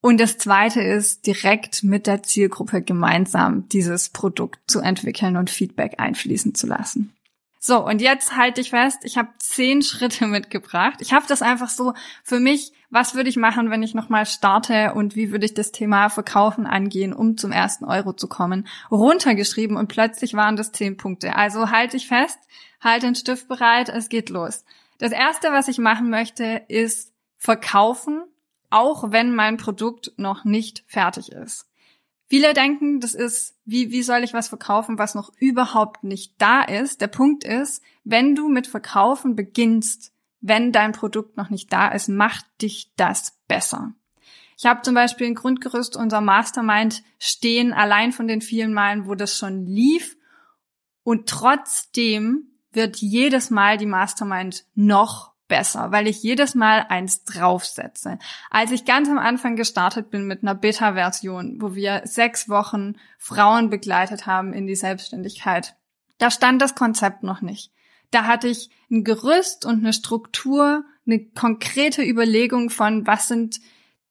und 0.02 0.18
das 0.18 0.36
zweite 0.36 0.82
ist, 0.82 1.28
direkt 1.28 1.84
mit 1.84 2.08
der 2.08 2.24
Zielgruppe 2.24 2.82
gemeinsam 2.82 3.68
dieses 3.68 4.08
Produkt 4.08 4.58
zu 4.66 4.80
entwickeln 4.80 5.36
und 5.36 5.48
Feedback 5.48 5.94
einfließen 5.98 6.56
zu 6.56 6.66
lassen. 6.66 7.14
So, 7.60 7.86
und 7.86 8.02
jetzt 8.02 8.36
halte 8.36 8.60
ich 8.60 8.70
fest, 8.70 8.98
ich 9.04 9.16
habe 9.16 9.28
zehn 9.38 9.80
Schritte 9.82 10.26
mitgebracht. 10.26 10.96
Ich 10.98 11.12
habe 11.12 11.24
das 11.28 11.40
einfach 11.40 11.68
so 11.68 11.94
für 12.24 12.40
mich, 12.40 12.72
was 12.90 13.14
würde 13.14 13.30
ich 13.30 13.36
machen, 13.36 13.70
wenn 13.70 13.84
ich 13.84 13.94
nochmal 13.94 14.26
starte 14.26 14.92
und 14.94 15.14
wie 15.14 15.30
würde 15.30 15.46
ich 15.46 15.54
das 15.54 15.70
Thema 15.70 16.08
Verkaufen 16.08 16.66
angehen, 16.66 17.12
um 17.12 17.36
zum 17.38 17.52
ersten 17.52 17.84
Euro 17.84 18.12
zu 18.12 18.26
kommen, 18.26 18.66
runtergeschrieben 18.90 19.76
und 19.76 19.86
plötzlich 19.86 20.34
waren 20.34 20.56
das 20.56 20.72
zehn 20.72 20.96
Punkte. 20.96 21.36
Also 21.36 21.70
halte 21.70 21.96
ich 21.96 22.08
fest, 22.08 22.40
halte 22.80 23.06
den 23.06 23.14
Stift 23.14 23.46
bereit, 23.46 23.88
es 23.88 24.08
geht 24.08 24.30
los. 24.30 24.64
Das 24.98 25.12
erste, 25.12 25.52
was 25.52 25.68
ich 25.68 25.78
machen 25.78 26.10
möchte, 26.10 26.62
ist 26.66 27.12
verkaufen 27.38 28.24
auch 28.72 29.10
wenn 29.10 29.34
mein 29.34 29.56
Produkt 29.56 30.12
noch 30.16 30.44
nicht 30.44 30.84
fertig 30.86 31.32
ist. 31.32 31.66
Viele 32.28 32.54
denken, 32.54 33.00
das 33.00 33.14
ist, 33.14 33.58
wie, 33.66 33.90
wie 33.90 34.02
soll 34.02 34.24
ich 34.24 34.32
was 34.32 34.48
verkaufen, 34.48 34.98
was 34.98 35.14
noch 35.14 35.32
überhaupt 35.38 36.02
nicht 36.02 36.34
da 36.38 36.62
ist. 36.62 37.02
Der 37.02 37.08
Punkt 37.08 37.44
ist, 37.44 37.82
wenn 38.04 38.34
du 38.34 38.48
mit 38.48 38.66
Verkaufen 38.66 39.36
beginnst, 39.36 40.12
wenn 40.40 40.72
dein 40.72 40.92
Produkt 40.92 41.36
noch 41.36 41.50
nicht 41.50 41.72
da 41.72 41.88
ist, 41.88 42.08
macht 42.08 42.46
dich 42.62 42.92
das 42.96 43.38
besser. 43.48 43.92
Ich 44.56 44.66
habe 44.66 44.82
zum 44.82 44.94
Beispiel 44.94 45.26
ein 45.26 45.34
Grundgerüst 45.34 45.96
unser 45.96 46.20
Mastermind 46.20 47.02
stehen, 47.18 47.72
allein 47.72 48.12
von 48.12 48.28
den 48.28 48.40
vielen 48.40 48.72
Malen, 48.72 49.06
wo 49.06 49.14
das 49.14 49.36
schon 49.36 49.66
lief. 49.66 50.16
Und 51.02 51.28
trotzdem 51.28 52.46
wird 52.70 52.96
jedes 52.96 53.50
Mal 53.50 53.76
die 53.76 53.86
Mastermind 53.86 54.64
noch 54.74 55.31
besser, 55.52 55.92
weil 55.92 56.08
ich 56.08 56.22
jedes 56.22 56.54
Mal 56.54 56.86
eins 56.88 57.24
draufsetze. 57.24 58.18
Als 58.48 58.70
ich 58.70 58.86
ganz 58.86 59.10
am 59.10 59.18
Anfang 59.18 59.54
gestartet 59.54 60.08
bin 60.08 60.26
mit 60.26 60.42
einer 60.42 60.54
Beta-Version, 60.54 61.58
wo 61.60 61.74
wir 61.74 62.00
sechs 62.04 62.48
Wochen 62.48 62.94
Frauen 63.18 63.68
begleitet 63.68 64.24
haben 64.24 64.54
in 64.54 64.66
die 64.66 64.74
Selbstständigkeit, 64.74 65.76
da 66.16 66.30
stand 66.30 66.62
das 66.62 66.74
Konzept 66.74 67.22
noch 67.22 67.42
nicht. 67.42 67.70
Da 68.10 68.24
hatte 68.24 68.48
ich 68.48 68.70
ein 68.90 69.04
Gerüst 69.04 69.66
und 69.66 69.80
eine 69.80 69.92
Struktur, 69.92 70.86
eine 71.06 71.22
konkrete 71.22 72.02
Überlegung 72.02 72.70
von, 72.70 73.06
was 73.06 73.28
sind 73.28 73.60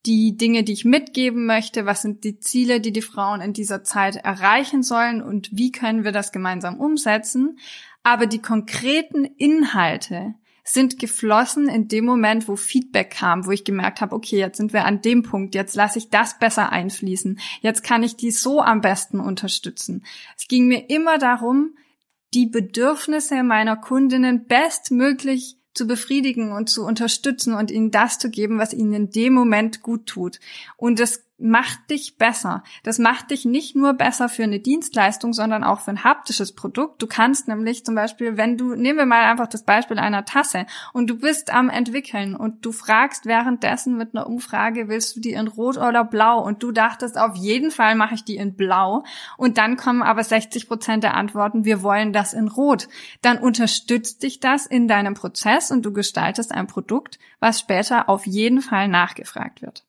die 0.06 0.38
Dinge, 0.38 0.64
die 0.64 0.74
ich 0.74 0.86
mitgeben 0.86 1.48
möchte, 1.48 1.88
was 1.88 2.04
sind 2.04 2.24
die 2.24 2.38
Ziele, 2.38 2.82
die 2.82 2.92
die 2.92 3.02
Frauen 3.02 3.42
in 3.42 3.54
dieser 3.54 3.84
Zeit 3.84 4.16
erreichen 4.18 4.84
sollen 4.84 5.24
und 5.24 5.50
wie 5.52 5.72
können 5.72 6.04
wir 6.04 6.12
das 6.12 6.32
gemeinsam 6.32 6.80
umsetzen. 6.80 7.58
Aber 8.04 8.28
die 8.28 8.44
konkreten 8.44 9.26
Inhalte, 9.26 10.36
sind 10.64 11.00
geflossen 11.00 11.68
in 11.68 11.88
dem 11.88 12.06
Moment, 12.06 12.48
wo 12.48 12.56
Feedback 12.56 13.12
kam, 13.12 13.46
wo 13.46 13.52
ich 13.52 13.64
gemerkt 13.64 14.02
habe, 14.02 14.16
okay, 14.16 14.38
jetzt 14.38 14.58
sind 14.58 14.74
wir 14.74 14.86
an 14.86 15.02
dem 15.02 15.24
Punkt, 15.24 15.56
jetzt 15.56 15.76
lasse 15.76 15.98
ich 15.98 16.10
das 16.10 16.38
besser 16.40 16.72
einfließen, 16.72 17.40
jetzt 17.62 17.84
kann 17.84 18.04
ich 18.04 18.16
die 18.16 18.32
so 18.32 18.62
am 18.62 18.82
besten 18.82 19.20
unterstützen. 19.20 20.04
Es 20.38 20.48
ging 20.48 20.68
mir 20.68 20.90
immer 20.90 21.18
darum, 21.18 21.76
die 22.34 22.46
Bedürfnisse 22.46 23.44
meiner 23.44 23.76
Kundinnen 23.76 24.46
bestmöglich 24.46 25.58
zu 25.74 25.88
befriedigen 25.88 26.52
und 26.52 26.70
zu 26.70 26.86
unterstützen 26.86 27.54
und 27.54 27.72
ihnen 27.72 27.92
das 27.92 28.20
zu 28.20 28.30
geben, 28.30 28.58
was 28.58 28.74
ihnen 28.74 28.94
in 28.94 29.10
dem 29.10 29.34
Moment 29.34 29.82
gut 29.82 30.06
tut. 30.06 30.40
Und 30.78 31.00
das 31.00 31.24
macht 31.42 31.90
dich 31.90 32.18
besser. 32.18 32.64
Das 32.84 33.00
macht 33.00 33.32
dich 33.32 33.46
nicht 33.46 33.76
nur 33.76 33.94
besser 33.94 34.30
für 34.30 34.44
eine 34.44 34.60
Dienstleistung, 34.60 35.34
sondern 35.34 35.64
auch 35.64 35.82
für 35.82 35.92
ein 35.92 36.04
haptisches 36.04 36.54
Produkt. 36.54 37.02
Du 37.02 37.08
kannst 37.08 37.48
nämlich 37.48 37.84
zum 37.86 37.96
Beispiel, 37.96 38.38
wenn 38.38 38.58
du, 38.58 38.76
nehmen 38.76 39.00
wir 39.00 39.06
mal 39.06 39.24
einfach 39.24 39.48
das 39.48 39.64
Beispiel 39.64 40.00
einer 40.00 40.26
Tasse 40.26 40.66
und 40.94 41.10
du 41.10 41.18
bist 41.18 41.52
am 41.54 41.70
entwickeln 41.70 42.36
und 42.36 42.66
du 42.66 42.72
fragst 42.72 43.26
währenddessen 43.26 43.98
mit 43.98 44.16
einer 44.16 44.28
Umfrage, 44.28 44.88
willst 44.88 45.16
du 45.16 45.20
die 45.20 45.32
in 45.32 45.48
Rot 45.48 45.78
oder 45.78 46.04
Blau? 46.04 46.44
Und 46.44 46.64
du 46.64 46.72
dachtest, 46.72 47.18
auf 47.18 47.36
jeden 47.36 47.72
Fall 47.72 47.96
mache 47.96 48.16
ich 48.16 48.24
die 48.24 48.38
in 48.38 48.56
Blau. 48.56 49.04
Und 49.38 49.58
dann 49.58 49.78
kommen 49.78 50.04
aber 50.04 50.24
60 50.24 50.68
Prozent 50.68 51.04
der 51.04 51.16
Antworten, 51.16 51.66
wir 51.66 51.84
wollen 51.84 52.14
das 52.14 52.34
in 52.34 52.48
Rot. 52.48 52.88
Dann 53.22 53.38
unterstützt 53.38 54.24
dich 54.24 54.40
das 54.40 54.66
in 54.66 54.88
deinem 54.88 55.16
Prozess 55.16 55.72
und 55.72 55.84
du 55.84 55.92
gestaltest 55.92 56.52
ein 56.52 56.68
Produkt, 56.68 57.20
was 57.40 57.60
später 57.60 58.10
auf 58.10 58.26
jeden 58.26 58.62
Fall 58.62 58.88
nachgefragt 58.88 59.62
wird. 59.62 59.84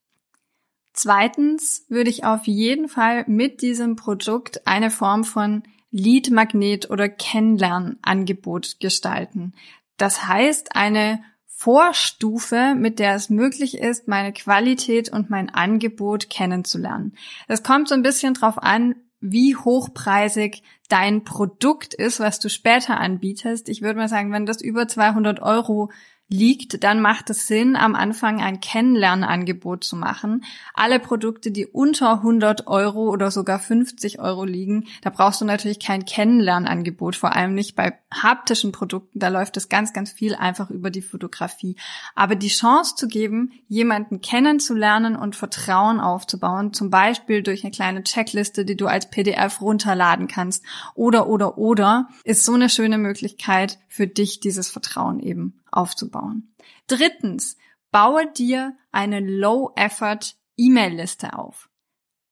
Zweitens 0.93 1.85
würde 1.89 2.09
ich 2.09 2.23
auf 2.23 2.45
jeden 2.45 2.87
Fall 2.87 3.25
mit 3.27 3.61
diesem 3.61 3.95
Produkt 3.95 4.67
eine 4.67 4.91
Form 4.91 5.23
von 5.23 5.63
Lead-Magnet 5.91 6.89
oder 6.89 7.09
Kennenlernangebot 7.09 8.79
gestalten. 8.79 9.53
Das 9.97 10.27
heißt, 10.27 10.75
eine 10.75 11.23
Vorstufe, 11.45 12.75
mit 12.75 12.99
der 12.99 13.15
es 13.15 13.29
möglich 13.29 13.77
ist, 13.77 14.07
meine 14.07 14.33
Qualität 14.33 15.09
und 15.09 15.29
mein 15.29 15.49
Angebot 15.49 16.29
kennenzulernen. 16.29 17.15
Das 17.47 17.63
kommt 17.63 17.87
so 17.87 17.95
ein 17.95 18.01
bisschen 18.03 18.33
drauf 18.33 18.57
an, 18.57 18.95
wie 19.21 19.55
hochpreisig 19.55 20.63
dein 20.89 21.23
Produkt 21.23 21.93
ist, 21.93 22.19
was 22.19 22.39
du 22.39 22.49
später 22.49 22.99
anbietest. 22.99 23.69
Ich 23.69 23.81
würde 23.81 23.97
mal 23.97 24.09
sagen, 24.09 24.31
wenn 24.33 24.45
das 24.45 24.61
über 24.61 24.87
200 24.87 25.41
Euro 25.41 25.89
liegt, 26.33 26.83
dann 26.83 26.99
macht 26.99 27.29
es 27.29 27.45
Sinn, 27.45 27.75
am 27.75 27.93
Anfang 27.93 28.41
ein 28.41 28.59
Kennenlernangebot 28.59 29.83
zu 29.83 29.95
machen. 29.95 30.43
Alle 30.73 30.99
Produkte, 30.99 31.51
die 31.51 31.67
unter 31.67 32.15
100 32.15 32.65
Euro 32.65 33.09
oder 33.09 33.29
sogar 33.29 33.59
50 33.59 34.19
Euro 34.19 34.43
liegen, 34.43 34.87
da 35.01 35.11
brauchst 35.11 35.41
du 35.41 35.45
natürlich 35.45 35.79
kein 35.79 36.05
Kennenlernangebot, 36.05 37.15
vor 37.15 37.35
allem 37.35 37.53
nicht 37.53 37.75
bei 37.75 37.99
haptischen 38.11 38.71
Produkten. 38.71 39.19
Da 39.19 39.27
läuft 39.27 39.57
es 39.57 39.69
ganz, 39.69 39.93
ganz 39.93 40.11
viel 40.11 40.33
einfach 40.33 40.71
über 40.71 40.89
die 40.89 41.03
Fotografie. 41.03 41.75
Aber 42.15 42.35
die 42.35 42.47
Chance 42.47 42.95
zu 42.95 43.07
geben, 43.07 43.51
jemanden 43.67 44.19
kennenzulernen 44.21 45.15
und 45.15 45.35
Vertrauen 45.35 45.99
aufzubauen, 45.99 46.73
zum 46.73 46.89
Beispiel 46.89 47.43
durch 47.43 47.63
eine 47.63 47.71
kleine 47.71 48.03
Checkliste, 48.03 48.65
die 48.65 48.75
du 48.75 48.87
als 48.87 49.09
PDF 49.09 49.61
runterladen 49.61 50.27
kannst 50.27 50.65
oder, 50.95 51.27
oder, 51.27 51.59
oder, 51.59 52.09
ist 52.23 52.43
so 52.43 52.53
eine 52.53 52.69
schöne 52.69 52.97
Möglichkeit 52.97 53.77
für 53.87 54.07
dich, 54.07 54.39
dieses 54.39 54.71
Vertrauen 54.71 55.19
eben 55.19 55.59
aufzubauen. 55.73 56.55
Drittens, 56.87 57.57
baue 57.91 58.31
dir 58.31 58.75
eine 58.91 59.19
Low-Effort 59.19 60.35
E-Mail-Liste 60.57 61.37
auf. 61.37 61.69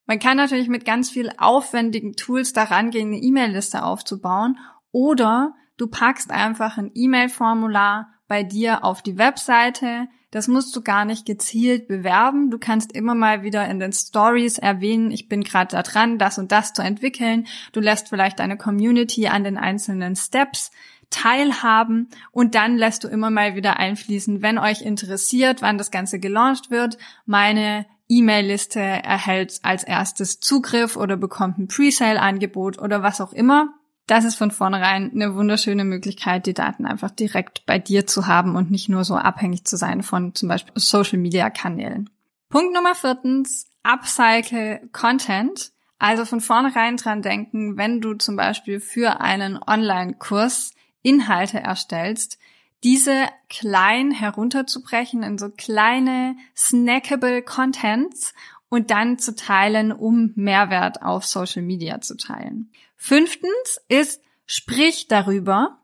Man 0.05 0.19
kann 0.19 0.37
natürlich 0.37 0.67
mit 0.67 0.83
ganz 0.83 1.09
viel 1.09 1.31
aufwendigen 1.37 2.13
Tools 2.13 2.51
daran 2.51 2.91
gehen, 2.91 3.07
eine 3.07 3.21
E-Mail-Liste 3.21 3.83
aufzubauen 3.83 4.57
oder 4.91 5.55
du 5.77 5.87
packst 5.87 6.31
einfach 6.31 6.77
ein 6.77 6.91
E-Mail-Formular 6.93 8.11
bei 8.27 8.43
dir 8.43 8.83
auf 8.83 9.01
die 9.01 9.17
Webseite. 9.17 10.07
Das 10.31 10.47
musst 10.47 10.75
du 10.75 10.81
gar 10.81 11.05
nicht 11.05 11.25
gezielt 11.25 11.87
bewerben. 11.87 12.49
Du 12.49 12.57
kannst 12.57 12.93
immer 12.93 13.15
mal 13.15 13.43
wieder 13.43 13.67
in 13.67 13.79
den 13.79 13.93
Stories 13.93 14.57
erwähnen, 14.57 15.11
ich 15.11 15.29
bin 15.29 15.43
gerade 15.43 15.75
da 15.75 15.83
dran, 15.83 16.17
das 16.17 16.37
und 16.37 16.51
das 16.51 16.73
zu 16.73 16.81
entwickeln. 16.81 17.47
Du 17.71 17.79
lässt 17.79 18.09
vielleicht 18.09 18.39
deine 18.39 18.57
Community 18.57 19.27
an 19.27 19.43
den 19.43 19.57
einzelnen 19.57 20.15
Steps 20.15 20.71
teilhaben 21.11 22.09
und 22.31 22.55
dann 22.55 22.77
lässt 22.77 23.03
du 23.03 23.07
immer 23.07 23.29
mal 23.29 23.55
wieder 23.55 23.77
einfließen, 23.77 24.41
wenn 24.41 24.57
euch 24.57 24.81
interessiert, 24.81 25.61
wann 25.61 25.77
das 25.77 25.91
Ganze 25.91 26.19
gelauncht 26.19 26.71
wird. 26.71 26.97
Meine 27.25 27.85
E-Mail-Liste 28.09 28.79
erhält 28.79 29.59
als 29.61 29.83
erstes 29.83 30.39
Zugriff 30.39 30.97
oder 30.97 31.17
bekommt 31.17 31.59
ein 31.59 31.67
Presale-Angebot 31.67 32.79
oder 32.79 33.03
was 33.03 33.21
auch 33.21 33.33
immer. 33.33 33.73
Das 34.07 34.25
ist 34.25 34.35
von 34.35 34.51
vornherein 34.51 35.11
eine 35.13 35.35
wunderschöne 35.35 35.85
Möglichkeit, 35.85 36.45
die 36.45 36.53
Daten 36.53 36.85
einfach 36.85 37.11
direkt 37.11 37.65
bei 37.65 37.79
dir 37.79 38.07
zu 38.07 38.27
haben 38.27 38.55
und 38.55 38.71
nicht 38.71 38.89
nur 38.89 39.05
so 39.05 39.15
abhängig 39.15 39.65
zu 39.65 39.77
sein 39.77 40.03
von 40.03 40.35
zum 40.35 40.49
Beispiel 40.49 40.73
Social-Media-Kanälen. 40.75 42.09
Punkt 42.49 42.73
Nummer 42.73 42.95
viertens, 42.95 43.67
Upcycle 43.83 44.89
Content. 44.91 45.71
Also 45.99 46.25
von 46.25 46.41
vornherein 46.41 46.97
dran 46.97 47.21
denken, 47.21 47.77
wenn 47.77 48.01
du 48.01 48.15
zum 48.15 48.35
Beispiel 48.35 48.79
für 48.79 49.21
einen 49.21 49.59
Online-Kurs 49.61 50.73
Inhalte 51.01 51.59
erstellst, 51.59 52.37
diese 52.83 53.27
klein 53.49 54.11
herunterzubrechen 54.11 55.23
in 55.23 55.37
so 55.37 55.49
kleine 55.49 56.35
snackable 56.55 57.41
Contents 57.43 58.33
und 58.69 58.89
dann 58.89 59.19
zu 59.19 59.35
teilen, 59.35 59.91
um 59.91 60.31
Mehrwert 60.35 61.03
auf 61.03 61.25
Social 61.25 61.61
Media 61.61 62.01
zu 62.01 62.17
teilen. 62.17 62.71
Fünftens 62.95 63.81
ist, 63.87 64.21
sprich 64.45 65.07
darüber, 65.07 65.81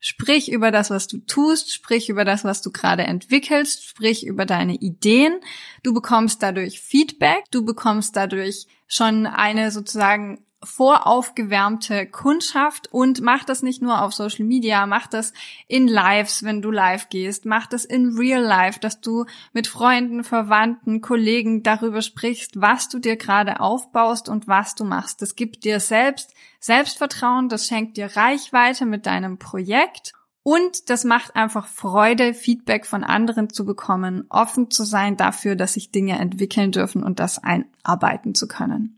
Sprich 0.00 0.52
über 0.52 0.70
das, 0.70 0.90
was 0.90 1.08
du 1.08 1.18
tust, 1.18 1.72
sprich 1.74 2.08
über 2.08 2.24
das, 2.24 2.44
was 2.44 2.62
du 2.62 2.70
gerade 2.70 3.02
entwickelst, 3.02 3.84
sprich 3.84 4.24
über 4.24 4.46
deine 4.46 4.74
Ideen. 4.76 5.40
Du 5.82 5.92
bekommst 5.92 6.40
dadurch 6.40 6.80
Feedback, 6.80 7.44
du 7.50 7.64
bekommst 7.64 8.14
dadurch 8.14 8.68
schon 8.86 9.26
eine 9.26 9.72
sozusagen 9.72 10.46
voraufgewärmte 10.64 12.06
Kundschaft 12.06 12.88
und 12.92 13.20
mach 13.20 13.44
das 13.44 13.62
nicht 13.62 13.80
nur 13.80 14.02
auf 14.02 14.12
Social 14.12 14.44
Media, 14.44 14.86
mach 14.86 15.06
das 15.06 15.32
in 15.68 15.86
Lives, 15.86 16.42
wenn 16.42 16.62
du 16.62 16.70
live 16.70 17.08
gehst, 17.08 17.44
mach 17.44 17.66
das 17.66 17.84
in 17.84 18.16
Real 18.16 18.42
Life, 18.42 18.80
dass 18.80 19.00
du 19.00 19.24
mit 19.52 19.68
Freunden, 19.68 20.24
Verwandten, 20.24 21.00
Kollegen 21.00 21.62
darüber 21.62 22.02
sprichst, 22.02 22.60
was 22.60 22.88
du 22.88 22.98
dir 22.98 23.16
gerade 23.16 23.60
aufbaust 23.60 24.28
und 24.28 24.48
was 24.48 24.74
du 24.74 24.84
machst. 24.84 25.22
Das 25.22 25.36
gibt 25.36 25.64
dir 25.64 25.78
selbst 25.78 26.34
Selbstvertrauen, 26.60 27.48
das 27.48 27.66
schenkt 27.66 27.96
dir 27.96 28.16
Reichweite 28.16 28.84
mit 28.84 29.06
deinem 29.06 29.38
Projekt 29.38 30.12
und 30.42 30.90
das 30.90 31.04
macht 31.04 31.36
einfach 31.36 31.68
Freude, 31.68 32.34
Feedback 32.34 32.86
von 32.86 33.04
anderen 33.04 33.50
zu 33.50 33.64
bekommen, 33.64 34.24
offen 34.28 34.70
zu 34.70 34.82
sein 34.82 35.16
dafür, 35.16 35.56
dass 35.56 35.74
sich 35.74 35.92
Dinge 35.92 36.18
entwickeln 36.18 36.72
dürfen 36.72 37.04
und 37.04 37.20
das 37.20 37.38
einarbeiten 37.38 38.34
zu 38.34 38.48
können. 38.48 38.97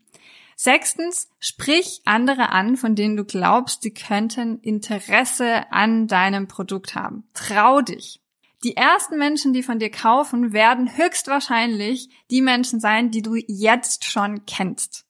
Sechstens, 0.63 1.31
sprich 1.39 2.03
andere 2.05 2.51
an, 2.51 2.77
von 2.77 2.95
denen 2.95 3.17
du 3.17 3.25
glaubst, 3.25 3.81
sie 3.81 3.95
könnten 3.95 4.59
Interesse 4.59 5.73
an 5.73 6.07
deinem 6.07 6.49
Produkt 6.49 6.95
haben. 6.95 7.27
Trau 7.33 7.81
dich. 7.81 8.21
Die 8.63 8.77
ersten 8.77 9.17
Menschen, 9.17 9.55
die 9.55 9.63
von 9.63 9.79
dir 9.79 9.91
kaufen, 9.91 10.53
werden 10.53 10.99
höchstwahrscheinlich 10.99 12.11
die 12.31 12.43
Menschen 12.43 12.79
sein, 12.79 13.11
die 13.11 13.23
du 13.23 13.37
jetzt 13.37 14.05
schon 14.05 14.45
kennst. 14.45 15.07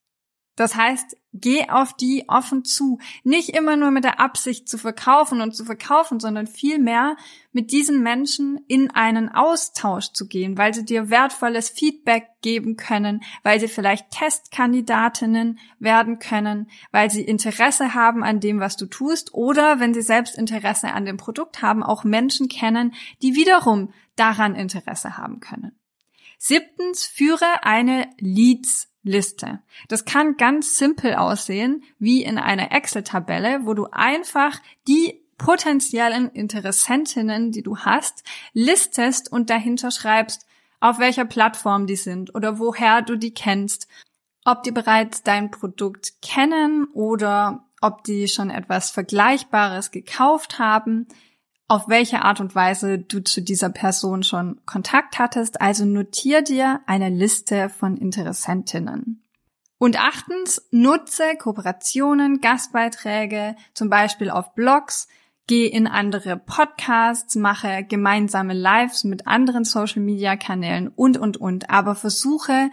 Das 0.55 0.77
heißt, 0.77 1.17
geh 1.33 1.69
auf 1.69 1.95
die 1.95 2.25
offen 2.29 2.65
zu. 2.65 2.99
Nicht 3.23 3.51
immer 3.51 3.77
nur 3.77 3.91
mit 3.91 4.05
der 4.05 4.21
Absicht 4.21 4.69
zu 4.69 4.79
verkaufen 4.79 5.41
und 5.41 5.55
zu 5.55 5.65
verkaufen, 5.65 6.21
sondern 6.21 6.47
vielmehr 6.47 7.17
mit 7.53 7.73
diesen 7.73 8.03
Menschen 8.03 8.61
in 8.69 8.91
einen 8.91 9.29
Austausch 9.29 10.13
zu 10.13 10.27
gehen, 10.27 10.59
weil 10.59 10.75
sie 10.75 10.85
dir 10.85 11.11
wertvolles 11.11 11.69
Feedback 11.69 12.29
geben 12.43 12.77
können, 12.77 13.23
weil 13.43 13.61
sie 13.61 13.69
vielleicht 13.69 14.11
Testkandidatinnen 14.11 15.59
werden 15.79 16.19
können, 16.19 16.71
weil 16.93 17.11
sie 17.11 17.23
Interesse 17.23 17.95
haben 17.95 18.23
an 18.23 18.41
dem, 18.41 18.61
was 18.61 18.77
du 18.77 18.87
tust 18.87 19.35
oder 19.35 19.81
wenn 19.81 19.95
sie 19.95 20.03
selbst 20.03 20.37
Interesse 20.37 20.93
an 20.93 21.05
dem 21.05 21.17
Produkt 21.17 21.63
haben, 21.63 21.83
auch 21.83 22.05
Menschen 22.05 22.49
kennen, 22.49 22.95
die 23.23 23.35
wiederum 23.35 23.93
daran 24.17 24.55
Interesse 24.55 25.17
haben 25.17 25.41
können. 25.41 25.73
Siebtens, 26.39 27.05
führe 27.05 27.65
eine 27.65 28.09
Leads 28.19 28.90
Liste. 29.03 29.61
Das 29.89 30.05
kann 30.05 30.37
ganz 30.37 30.77
simpel 30.77 31.15
aussehen, 31.15 31.83
wie 31.99 32.23
in 32.23 32.39
einer 32.39 32.73
Excel-Tabelle, 32.73 33.61
wo 33.65 33.75
du 33.75 33.87
einfach 33.91 34.61
die 34.87 35.21
potenziellen 35.39 36.31
Interessentinnen, 36.31 37.51
die 37.51 37.63
du 37.63 37.79
hast, 37.79 38.25
listest 38.53 39.33
und 39.33 39.49
dahinter 39.49 39.91
schreibst, 39.91 40.47
auf 40.81 40.99
welcher 40.99 41.25
Plattform 41.25 41.87
die 41.87 41.97
sind 41.97 42.35
oder 42.35 42.59
woher 42.59 43.03
du 43.03 43.17
die 43.17 43.33
kennst, 43.33 43.89
ob 44.45 44.63
die 44.63 44.71
bereits 44.71 45.23
dein 45.23 45.51
Produkt 45.51 46.21
kennen 46.23 46.87
oder 46.93 47.65
ob 47.81 48.05
die 48.05 48.29
schon 48.29 48.51
etwas 48.51 48.91
Vergleichbares 48.91 49.91
gekauft 49.91 50.59
haben, 50.59 51.07
auf 51.71 51.89
welche 51.89 52.23
Art 52.23 52.41
und 52.41 52.57
Weise 52.57 52.99
du 52.99 53.21
zu 53.21 53.41
dieser 53.41 53.71
Person 53.71 54.25
schon 54.25 54.61
Kontakt 54.67 55.21
hattest. 55.21 55.61
Also 55.61 55.85
notier 55.85 56.43
dir 56.43 56.81
eine 56.87 57.11
Liste 57.11 57.69
von 57.69 57.97
Interessentinnen. 57.97 59.23
Und 59.79 59.97
achtens, 59.97 60.67
nutze 60.73 61.37
Kooperationen, 61.39 62.41
Gastbeiträge, 62.41 63.55
zum 63.73 63.89
Beispiel 63.89 64.31
auf 64.31 64.53
Blogs, 64.55 65.07
geh 65.47 65.65
in 65.67 65.87
andere 65.87 66.37
Podcasts, 66.37 67.37
mache 67.37 67.85
gemeinsame 67.85 68.53
Lives 68.53 69.05
mit 69.05 69.29
anderen 69.29 69.65
Social-Media-Kanälen 69.65 70.89
und, 70.89 71.19
und, 71.19 71.37
und. 71.37 71.71
Aber 71.71 71.95
versuche 71.95 72.71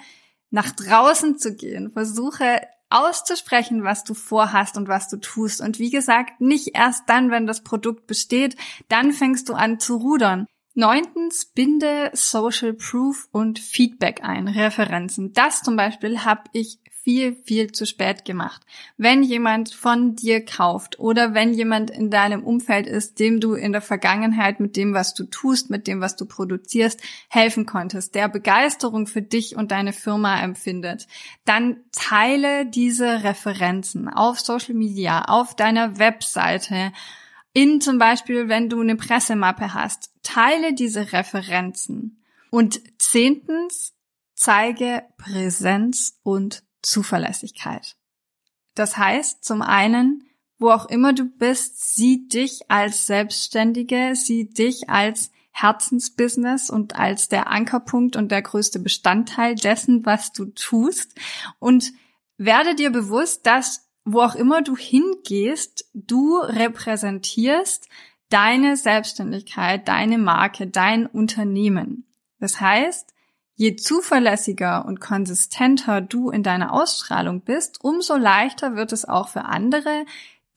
nach 0.50 0.72
draußen 0.72 1.38
zu 1.38 1.54
gehen, 1.56 1.92
versuche 1.92 2.62
auszusprechen, 2.89 3.84
was 3.84 4.03
du 4.03 4.13
vorhast 4.13 4.77
und 4.77 4.88
was 4.88 5.10
du 5.10 5.17
tust. 5.17 5.62
Und 5.62 5.79
wie 5.79 5.89
gesagt, 5.89 6.39
nicht 6.41 6.75
erst 6.75 7.03
dann, 7.08 7.32
wenn 7.32 7.48
das 7.48 7.63
Produkt 7.63 8.08
besteht, 8.08 8.56
dann 8.88 9.12
fängst 9.12 9.50
du 9.50 9.53
an 9.53 9.79
zu 9.79 9.98
rudern. 9.98 10.48
Neuntens, 10.74 11.46
binde 11.46 12.12
Social 12.13 12.74
Proof 12.74 13.27
und 13.32 13.58
Feedback 13.58 14.24
ein, 14.24 14.48
Referenzen. 14.48 15.34
Das 15.34 15.63
zum 15.63 15.75
Beispiel 15.75 16.24
habe 16.24 16.44
ich 16.53 16.79
viel, 17.08 17.38
viel 17.46 17.72
zu 17.72 17.86
spät 17.86 18.26
gemacht. 18.26 18.64
Wenn 18.98 19.24
jemand 19.24 19.74
von 19.74 20.18
dir 20.18 20.44
kauft 20.44 21.00
oder 21.00 21.34
wenn 21.34 21.54
jemand 21.54 21.90
in 21.90 22.10
deinem 22.10 22.44
Umfeld 22.44 22.86
ist, 22.86 23.20
dem 23.20 23.40
du 23.40 23.54
in 23.54 23.72
der 23.72 23.80
Vergangenheit 23.80 24.60
mit 24.60 24.76
dem, 24.76 24.93
was 24.93 25.13
du 25.13 25.24
tust, 25.24 25.70
mit 25.70 25.88
dem, 25.88 26.02
was 26.02 26.17
du 26.17 26.26
produzierst, 26.26 27.02
helfen 27.30 27.65
konntest, 27.65 28.13
der 28.13 28.28
Begeisterung 28.28 29.08
für 29.08 29.22
dich 29.22 29.56
und 29.56 29.72
deine 29.72 29.93
Firma 29.93 30.41
empfindet, 30.41 31.08
dann 31.46 31.78
teile 31.93 32.65
diese 32.65 33.24
Referenzen 33.24 34.10
auf 34.10 34.41
Social 34.41 34.76
Media, 34.76 35.22
auf 35.30 35.56
deiner 35.56 36.00
Webseite, 36.00 36.91
in 37.54 37.80
zum 37.80 38.00
Beispiel, 38.00 38.50
wenn 38.50 38.67
du 38.67 38.82
eine 38.82 38.98
Pressemappe 38.98 39.74
hast, 39.74 40.12
teile 40.24 40.74
diese 40.74 41.13
Referenzen. 41.13 42.22
Und 42.50 42.82
zehntens, 43.02 43.93
zeige 44.36 45.04
Präsenz 45.17 46.20
und 46.24 46.66
Zuverlässigkeit. 46.88 47.95
Das 48.73 48.97
heißt, 48.97 49.43
zum 49.43 49.62
einen, 49.62 50.23
wo 50.58 50.69
auch 50.71 50.86
immer 50.88 51.13
du 51.13 51.26
bist, 51.26 51.95
sieh 51.95 52.28
dich 52.28 52.69
als 52.69 53.08
Selbstständige, 53.08 54.12
sieh 54.15 54.50
dich 54.50 54.89
als 54.89 55.32
Herzensbusiness 55.52 56.69
und 56.69 56.95
als 56.95 57.30
der 57.30 57.47
Ankerpunkt 57.47 58.15
und 58.15 58.32
der 58.32 58.41
größte 58.41 58.80
Bestandteil 58.80 59.56
dessen, 59.56 60.06
was 60.06 60.32
du 60.32 60.45
tust. 60.45 61.15
Und 61.60 61.93
werde 62.38 62.76
dir 62.76 62.91
bewusst, 62.91 63.45
dass 63.45 63.88
wo 64.10 64.21
auch 64.21 64.36
immer 64.36 64.62
du 64.62 64.78
hingehst, 64.78 65.89
du 65.93 66.38
repräsentierst 66.38 67.89
deine 68.30 68.78
Selbstständigkeit, 68.78 69.86
deine 69.86 70.17
Marke, 70.17 70.67
dein 70.67 71.08
Unternehmen. 71.08 72.06
Das 72.39 72.62
heißt, 72.62 73.13
Je 73.60 73.76
zuverlässiger 73.76 74.86
und 74.86 75.02
konsistenter 75.02 76.00
du 76.00 76.30
in 76.30 76.43
deiner 76.43 76.72
Ausstrahlung 76.72 77.41
bist, 77.41 77.84
umso 77.84 78.15
leichter 78.15 78.76
wird 78.76 78.93
es 78.93 79.04
auch 79.04 79.30
für 79.30 79.46
andere, 79.46 80.06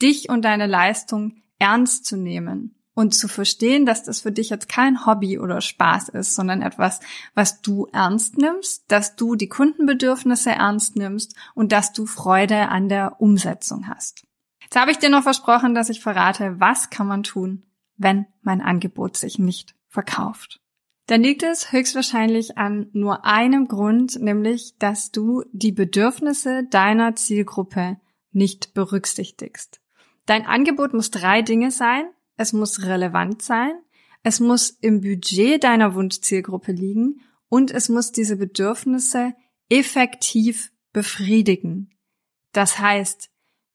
dich 0.02 0.28
und 0.28 0.42
deine 0.44 0.66
Leistung 0.66 1.40
ernst 1.58 2.04
zu 2.04 2.18
nehmen 2.18 2.74
und 2.92 3.14
zu 3.14 3.26
verstehen, 3.26 3.86
dass 3.86 4.04
das 4.04 4.20
für 4.20 4.32
dich 4.32 4.50
jetzt 4.50 4.68
kein 4.68 5.06
Hobby 5.06 5.38
oder 5.38 5.62
Spaß 5.62 6.10
ist, 6.10 6.34
sondern 6.34 6.60
etwas, 6.60 7.00
was 7.32 7.62
du 7.62 7.86
ernst 7.90 8.36
nimmst, 8.36 8.84
dass 8.88 9.16
du 9.16 9.34
die 9.34 9.48
Kundenbedürfnisse 9.48 10.50
ernst 10.50 10.96
nimmst 10.96 11.34
und 11.54 11.72
dass 11.72 11.94
du 11.94 12.04
Freude 12.04 12.68
an 12.68 12.90
der 12.90 13.18
Umsetzung 13.18 13.88
hast. 13.88 14.26
Jetzt 14.62 14.76
habe 14.76 14.90
ich 14.90 14.98
dir 14.98 15.08
noch 15.08 15.22
versprochen, 15.22 15.74
dass 15.74 15.88
ich 15.88 16.02
verrate, 16.02 16.60
was 16.60 16.90
kann 16.90 17.06
man 17.06 17.22
tun, 17.22 17.62
wenn 17.96 18.26
mein 18.42 18.60
Angebot 18.60 19.16
sich 19.16 19.38
nicht 19.38 19.74
verkauft 19.88 20.60
dann 21.06 21.22
liegt 21.22 21.42
es 21.42 21.72
höchstwahrscheinlich 21.72 22.56
an 22.56 22.88
nur 22.92 23.24
einem 23.24 23.66
Grund, 23.66 24.20
nämlich, 24.20 24.76
dass 24.78 25.10
du 25.10 25.42
die 25.52 25.72
Bedürfnisse 25.72 26.64
deiner 26.70 27.16
Zielgruppe 27.16 27.98
nicht 28.32 28.74
berücksichtigst. 28.74 29.80
Dein 30.26 30.46
Angebot 30.46 30.94
muss 30.94 31.10
drei 31.10 31.42
Dinge 31.42 31.70
sein. 31.70 32.04
Es 32.36 32.52
muss 32.52 32.84
relevant 32.84 33.42
sein, 33.42 33.72
es 34.22 34.40
muss 34.40 34.70
im 34.70 35.00
Budget 35.00 35.64
deiner 35.64 35.94
Wunschzielgruppe 35.94 36.72
liegen 36.72 37.20
und 37.48 37.70
es 37.70 37.88
muss 37.88 38.12
diese 38.12 38.36
Bedürfnisse 38.36 39.34
effektiv 39.68 40.72
befriedigen. 40.92 41.90
Das 42.52 42.78
heißt, 42.78 43.29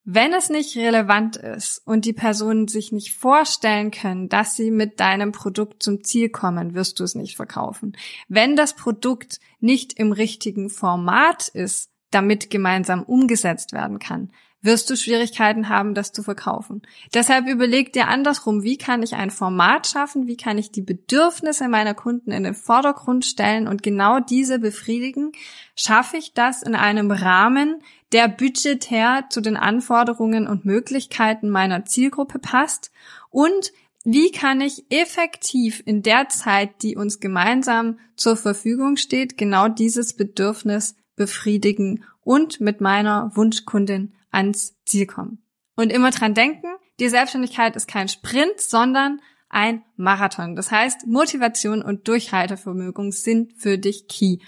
wenn 0.06 0.34
es 0.34 0.50
nicht 0.50 0.78
relevant 0.78 1.36
ist 1.36 1.82
und 1.84 2.06
die 2.06 2.14
Personen 2.14 2.68
sich 2.68 2.92
nicht 2.92 3.16
vorstellen 3.16 3.90
können, 3.90 4.30
dass 4.30 4.56
sie 4.56 4.70
mit 4.70 5.00
deinem 5.00 5.32
Produkt 5.32 5.82
zum 5.82 6.04
Ziel 6.04 6.30
kommen, 6.30 6.76
wirst 6.76 7.00
du 7.00 7.04
es 7.04 7.16
nicht 7.16 7.36
verkaufen. 7.36 7.98
Wenn 8.28 8.56
das 8.56 8.76
Produkt 8.76 9.40
nicht 9.60 9.94
im 9.94 10.12
richtigen 10.12 10.70
Format 10.70 11.48
ist, 11.48 11.90
damit 12.12 12.52
gemeinsam 12.52 13.02
umgesetzt 13.02 13.74
werden 13.74 13.98
kann, 13.98 14.32
wirst 14.66 14.90
du 14.90 14.98
Schwierigkeiten 14.98 15.70
haben, 15.70 15.94
das 15.94 16.12
zu 16.12 16.24
verkaufen. 16.24 16.82
Deshalb 17.14 17.48
überleg 17.48 17.94
dir 17.94 18.08
andersrum, 18.08 18.64
wie 18.64 18.78
kann 18.78 19.04
ich 19.04 19.16
ein 19.16 19.32
Format 19.32 19.88
schaffen, 19.88 20.28
wie 20.28 20.38
kann 20.38 20.58
ich 20.58 20.72
die 20.72 20.82
Bedürfnisse 20.82 21.68
meiner 21.70 21.94
Kunden 21.94 22.32
in 22.32 22.44
den 22.44 22.56
Vordergrund 22.56 23.26
stellen 23.26 23.68
und 23.68 23.84
genau 23.84 24.20
diese 24.20 24.60
befriedigen. 24.60 25.32
Schaffe 25.76 26.18
ich 26.18 26.34
das 26.34 26.64
in 26.64 26.76
einem 26.76 27.12
Rahmen, 27.12 27.82
der 28.12 28.28
budgetär 28.28 29.26
zu 29.30 29.42
den 29.42 29.58
Anforderungen 29.58 30.48
und 30.48 30.66
Möglichkeiten 30.66 31.50
meiner 31.50 31.86
Zielgruppe 31.86 32.40
passt? 32.40 32.92
Und 33.30 33.72
wie 34.04 34.32
kann 34.32 34.62
ich 34.62 34.86
effektiv 34.90 35.82
in 35.86 36.04
der 36.04 36.30
Zeit, 36.30 36.84
die 36.84 36.96
uns 36.96 37.20
gemeinsam 37.20 37.98
zur 38.16 38.38
Verfügung 38.38 38.98
steht, 38.98 39.36
genau 39.36 39.68
dieses 39.68 40.16
Bedürfnis 40.16 40.96
befriedigen 41.16 42.04
und 42.22 42.60
mit 42.62 42.82
meiner 42.82 43.32
Wunschkundin 43.36 44.14
ans 44.32 44.76
Ziel 44.86 45.06
kommen. 45.06 45.42
Und 45.76 45.92
immer 45.92 46.12
dran 46.12 46.34
denken, 46.34 46.68
die 47.00 47.10
Selbstständigkeit 47.10 47.76
ist 47.76 47.88
kein 47.88 48.08
Sprint, 48.08 48.60
sondern 48.60 49.22
ein 49.50 49.84
Marathon. 49.96 50.56
Das 50.56 50.72
heißt, 50.72 51.08
Motivation 51.08 51.82
und 51.82 52.08
Durchhaltevermögen 52.08 53.12
sind 53.12 53.54
für 53.54 53.78
dich 53.78 54.08
key. 54.08 54.40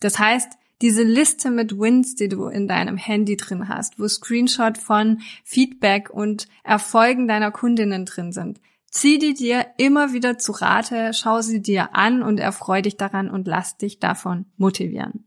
Das 0.00 0.18
heißt, 0.18 0.52
diese 0.82 1.02
Liste 1.02 1.50
mit 1.50 1.78
Wins, 1.78 2.16
die 2.16 2.28
du 2.28 2.48
in 2.48 2.68
deinem 2.68 2.96
Handy 2.96 3.36
drin 3.36 3.68
hast, 3.68 3.98
wo 3.98 4.06
Screenshot 4.06 4.76
von 4.76 5.20
Feedback 5.44 6.10
und 6.10 6.48
Erfolgen 6.64 7.28
deiner 7.28 7.50
Kundinnen 7.50 8.04
drin 8.04 8.32
sind. 8.32 8.60
Zieh 8.90 9.18
die 9.18 9.34
dir 9.34 9.66
immer 9.78 10.12
wieder 10.12 10.38
zu 10.38 10.52
Rate, 10.52 11.12
schau 11.12 11.40
sie 11.40 11.60
dir 11.60 11.94
an 11.94 12.22
und 12.22 12.38
erfreu 12.38 12.82
dich 12.82 12.96
daran 12.96 13.30
und 13.30 13.46
lass 13.46 13.76
dich 13.76 14.00
davon 14.00 14.46
motivieren. 14.56 15.25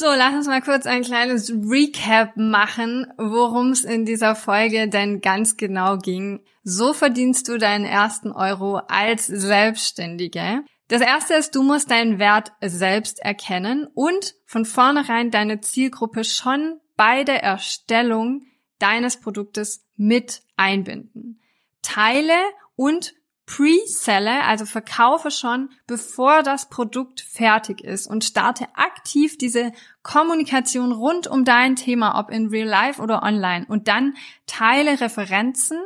So, 0.00 0.06
lass 0.06 0.32
uns 0.32 0.46
mal 0.46 0.62
kurz 0.62 0.86
ein 0.86 1.02
kleines 1.02 1.50
Recap 1.50 2.36
machen, 2.36 3.12
worum 3.18 3.72
es 3.72 3.82
in 3.82 4.04
dieser 4.04 4.36
Folge 4.36 4.88
denn 4.88 5.20
ganz 5.20 5.56
genau 5.56 5.96
ging. 5.98 6.44
So 6.62 6.92
verdienst 6.92 7.48
du 7.48 7.58
deinen 7.58 7.84
ersten 7.84 8.30
Euro 8.30 8.76
als 8.76 9.26
Selbstständige. 9.26 10.62
Das 10.86 11.02
erste 11.02 11.34
ist, 11.34 11.56
du 11.56 11.64
musst 11.64 11.90
deinen 11.90 12.20
Wert 12.20 12.52
selbst 12.60 13.18
erkennen 13.18 13.88
und 13.92 14.36
von 14.46 14.64
vornherein 14.64 15.32
deine 15.32 15.62
Zielgruppe 15.62 16.22
schon 16.22 16.78
bei 16.96 17.24
der 17.24 17.42
Erstellung 17.42 18.42
deines 18.78 19.16
Produktes 19.16 19.84
mit 19.96 20.42
einbinden. 20.56 21.40
Teile 21.82 22.38
und 22.76 23.14
pre-selle, 23.48 24.44
also 24.44 24.66
verkaufe 24.66 25.30
schon, 25.30 25.70
bevor 25.86 26.42
das 26.42 26.68
Produkt 26.68 27.22
fertig 27.22 27.80
ist 27.80 28.06
und 28.06 28.22
starte 28.22 28.66
aktiv 28.74 29.38
diese 29.38 29.72
Kommunikation 30.02 30.92
rund 30.92 31.26
um 31.26 31.46
dein 31.46 31.74
Thema, 31.74 32.20
ob 32.20 32.30
in 32.30 32.48
real 32.48 32.68
life 32.68 33.00
oder 33.00 33.22
online. 33.22 33.64
Und 33.66 33.88
dann 33.88 34.14
teile 34.46 35.00
Referenzen 35.00 35.78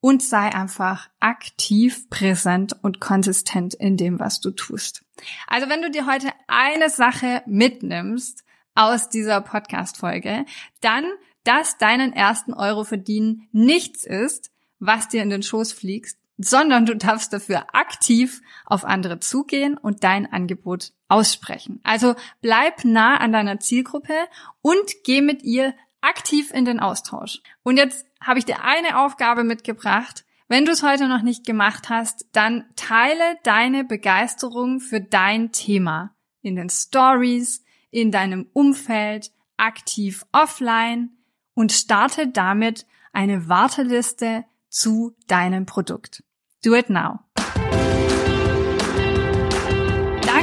und 0.00 0.24
sei 0.24 0.52
einfach 0.52 1.08
aktiv 1.20 2.10
präsent 2.10 2.76
und 2.82 3.00
konsistent 3.00 3.74
in 3.74 3.96
dem, 3.96 4.18
was 4.18 4.40
du 4.40 4.50
tust. 4.50 5.04
Also 5.46 5.68
wenn 5.68 5.82
du 5.82 5.92
dir 5.92 6.06
heute 6.06 6.30
eine 6.48 6.90
Sache 6.90 7.42
mitnimmst 7.46 8.44
aus 8.74 9.08
dieser 9.08 9.40
Podcast-Folge, 9.40 10.46
dann, 10.80 11.04
dass 11.44 11.78
deinen 11.78 12.12
ersten 12.12 12.52
Euro 12.54 12.82
verdienen 12.82 13.48
nichts 13.52 14.02
ist, 14.04 14.50
was 14.80 15.06
dir 15.08 15.22
in 15.22 15.30
den 15.30 15.44
Schoß 15.44 15.72
fliegt, 15.72 16.16
sondern 16.38 16.86
du 16.86 16.96
darfst 16.96 17.32
dafür 17.32 17.66
aktiv 17.74 18.40
auf 18.66 18.84
andere 18.84 19.20
zugehen 19.20 19.76
und 19.76 20.04
dein 20.04 20.30
Angebot 20.32 20.92
aussprechen. 21.08 21.80
Also 21.84 22.14
bleib 22.40 22.84
nah 22.84 23.16
an 23.18 23.32
deiner 23.32 23.60
Zielgruppe 23.60 24.14
und 24.62 24.92
geh 25.04 25.20
mit 25.20 25.42
ihr 25.42 25.74
aktiv 26.00 26.50
in 26.52 26.64
den 26.64 26.80
Austausch. 26.80 27.40
Und 27.62 27.76
jetzt 27.76 28.06
habe 28.20 28.38
ich 28.38 28.44
dir 28.44 28.62
eine 28.62 28.98
Aufgabe 28.98 29.44
mitgebracht. 29.44 30.24
Wenn 30.48 30.64
du 30.64 30.72
es 30.72 30.82
heute 30.82 31.08
noch 31.08 31.22
nicht 31.22 31.46
gemacht 31.46 31.88
hast, 31.88 32.26
dann 32.32 32.64
teile 32.76 33.38
deine 33.44 33.84
Begeisterung 33.84 34.80
für 34.80 35.00
dein 35.00 35.52
Thema 35.52 36.14
in 36.42 36.56
den 36.56 36.68
Stories, 36.68 37.64
in 37.90 38.10
deinem 38.10 38.48
Umfeld, 38.52 39.32
aktiv 39.56 40.26
offline 40.32 41.10
und 41.54 41.72
starte 41.72 42.28
damit 42.28 42.86
eine 43.12 43.48
Warteliste 43.48 44.44
zu 44.74 45.16
deinem 45.28 45.66
Produkt. 45.66 46.24
Do 46.64 46.74
it 46.74 46.90
now. 46.90 47.20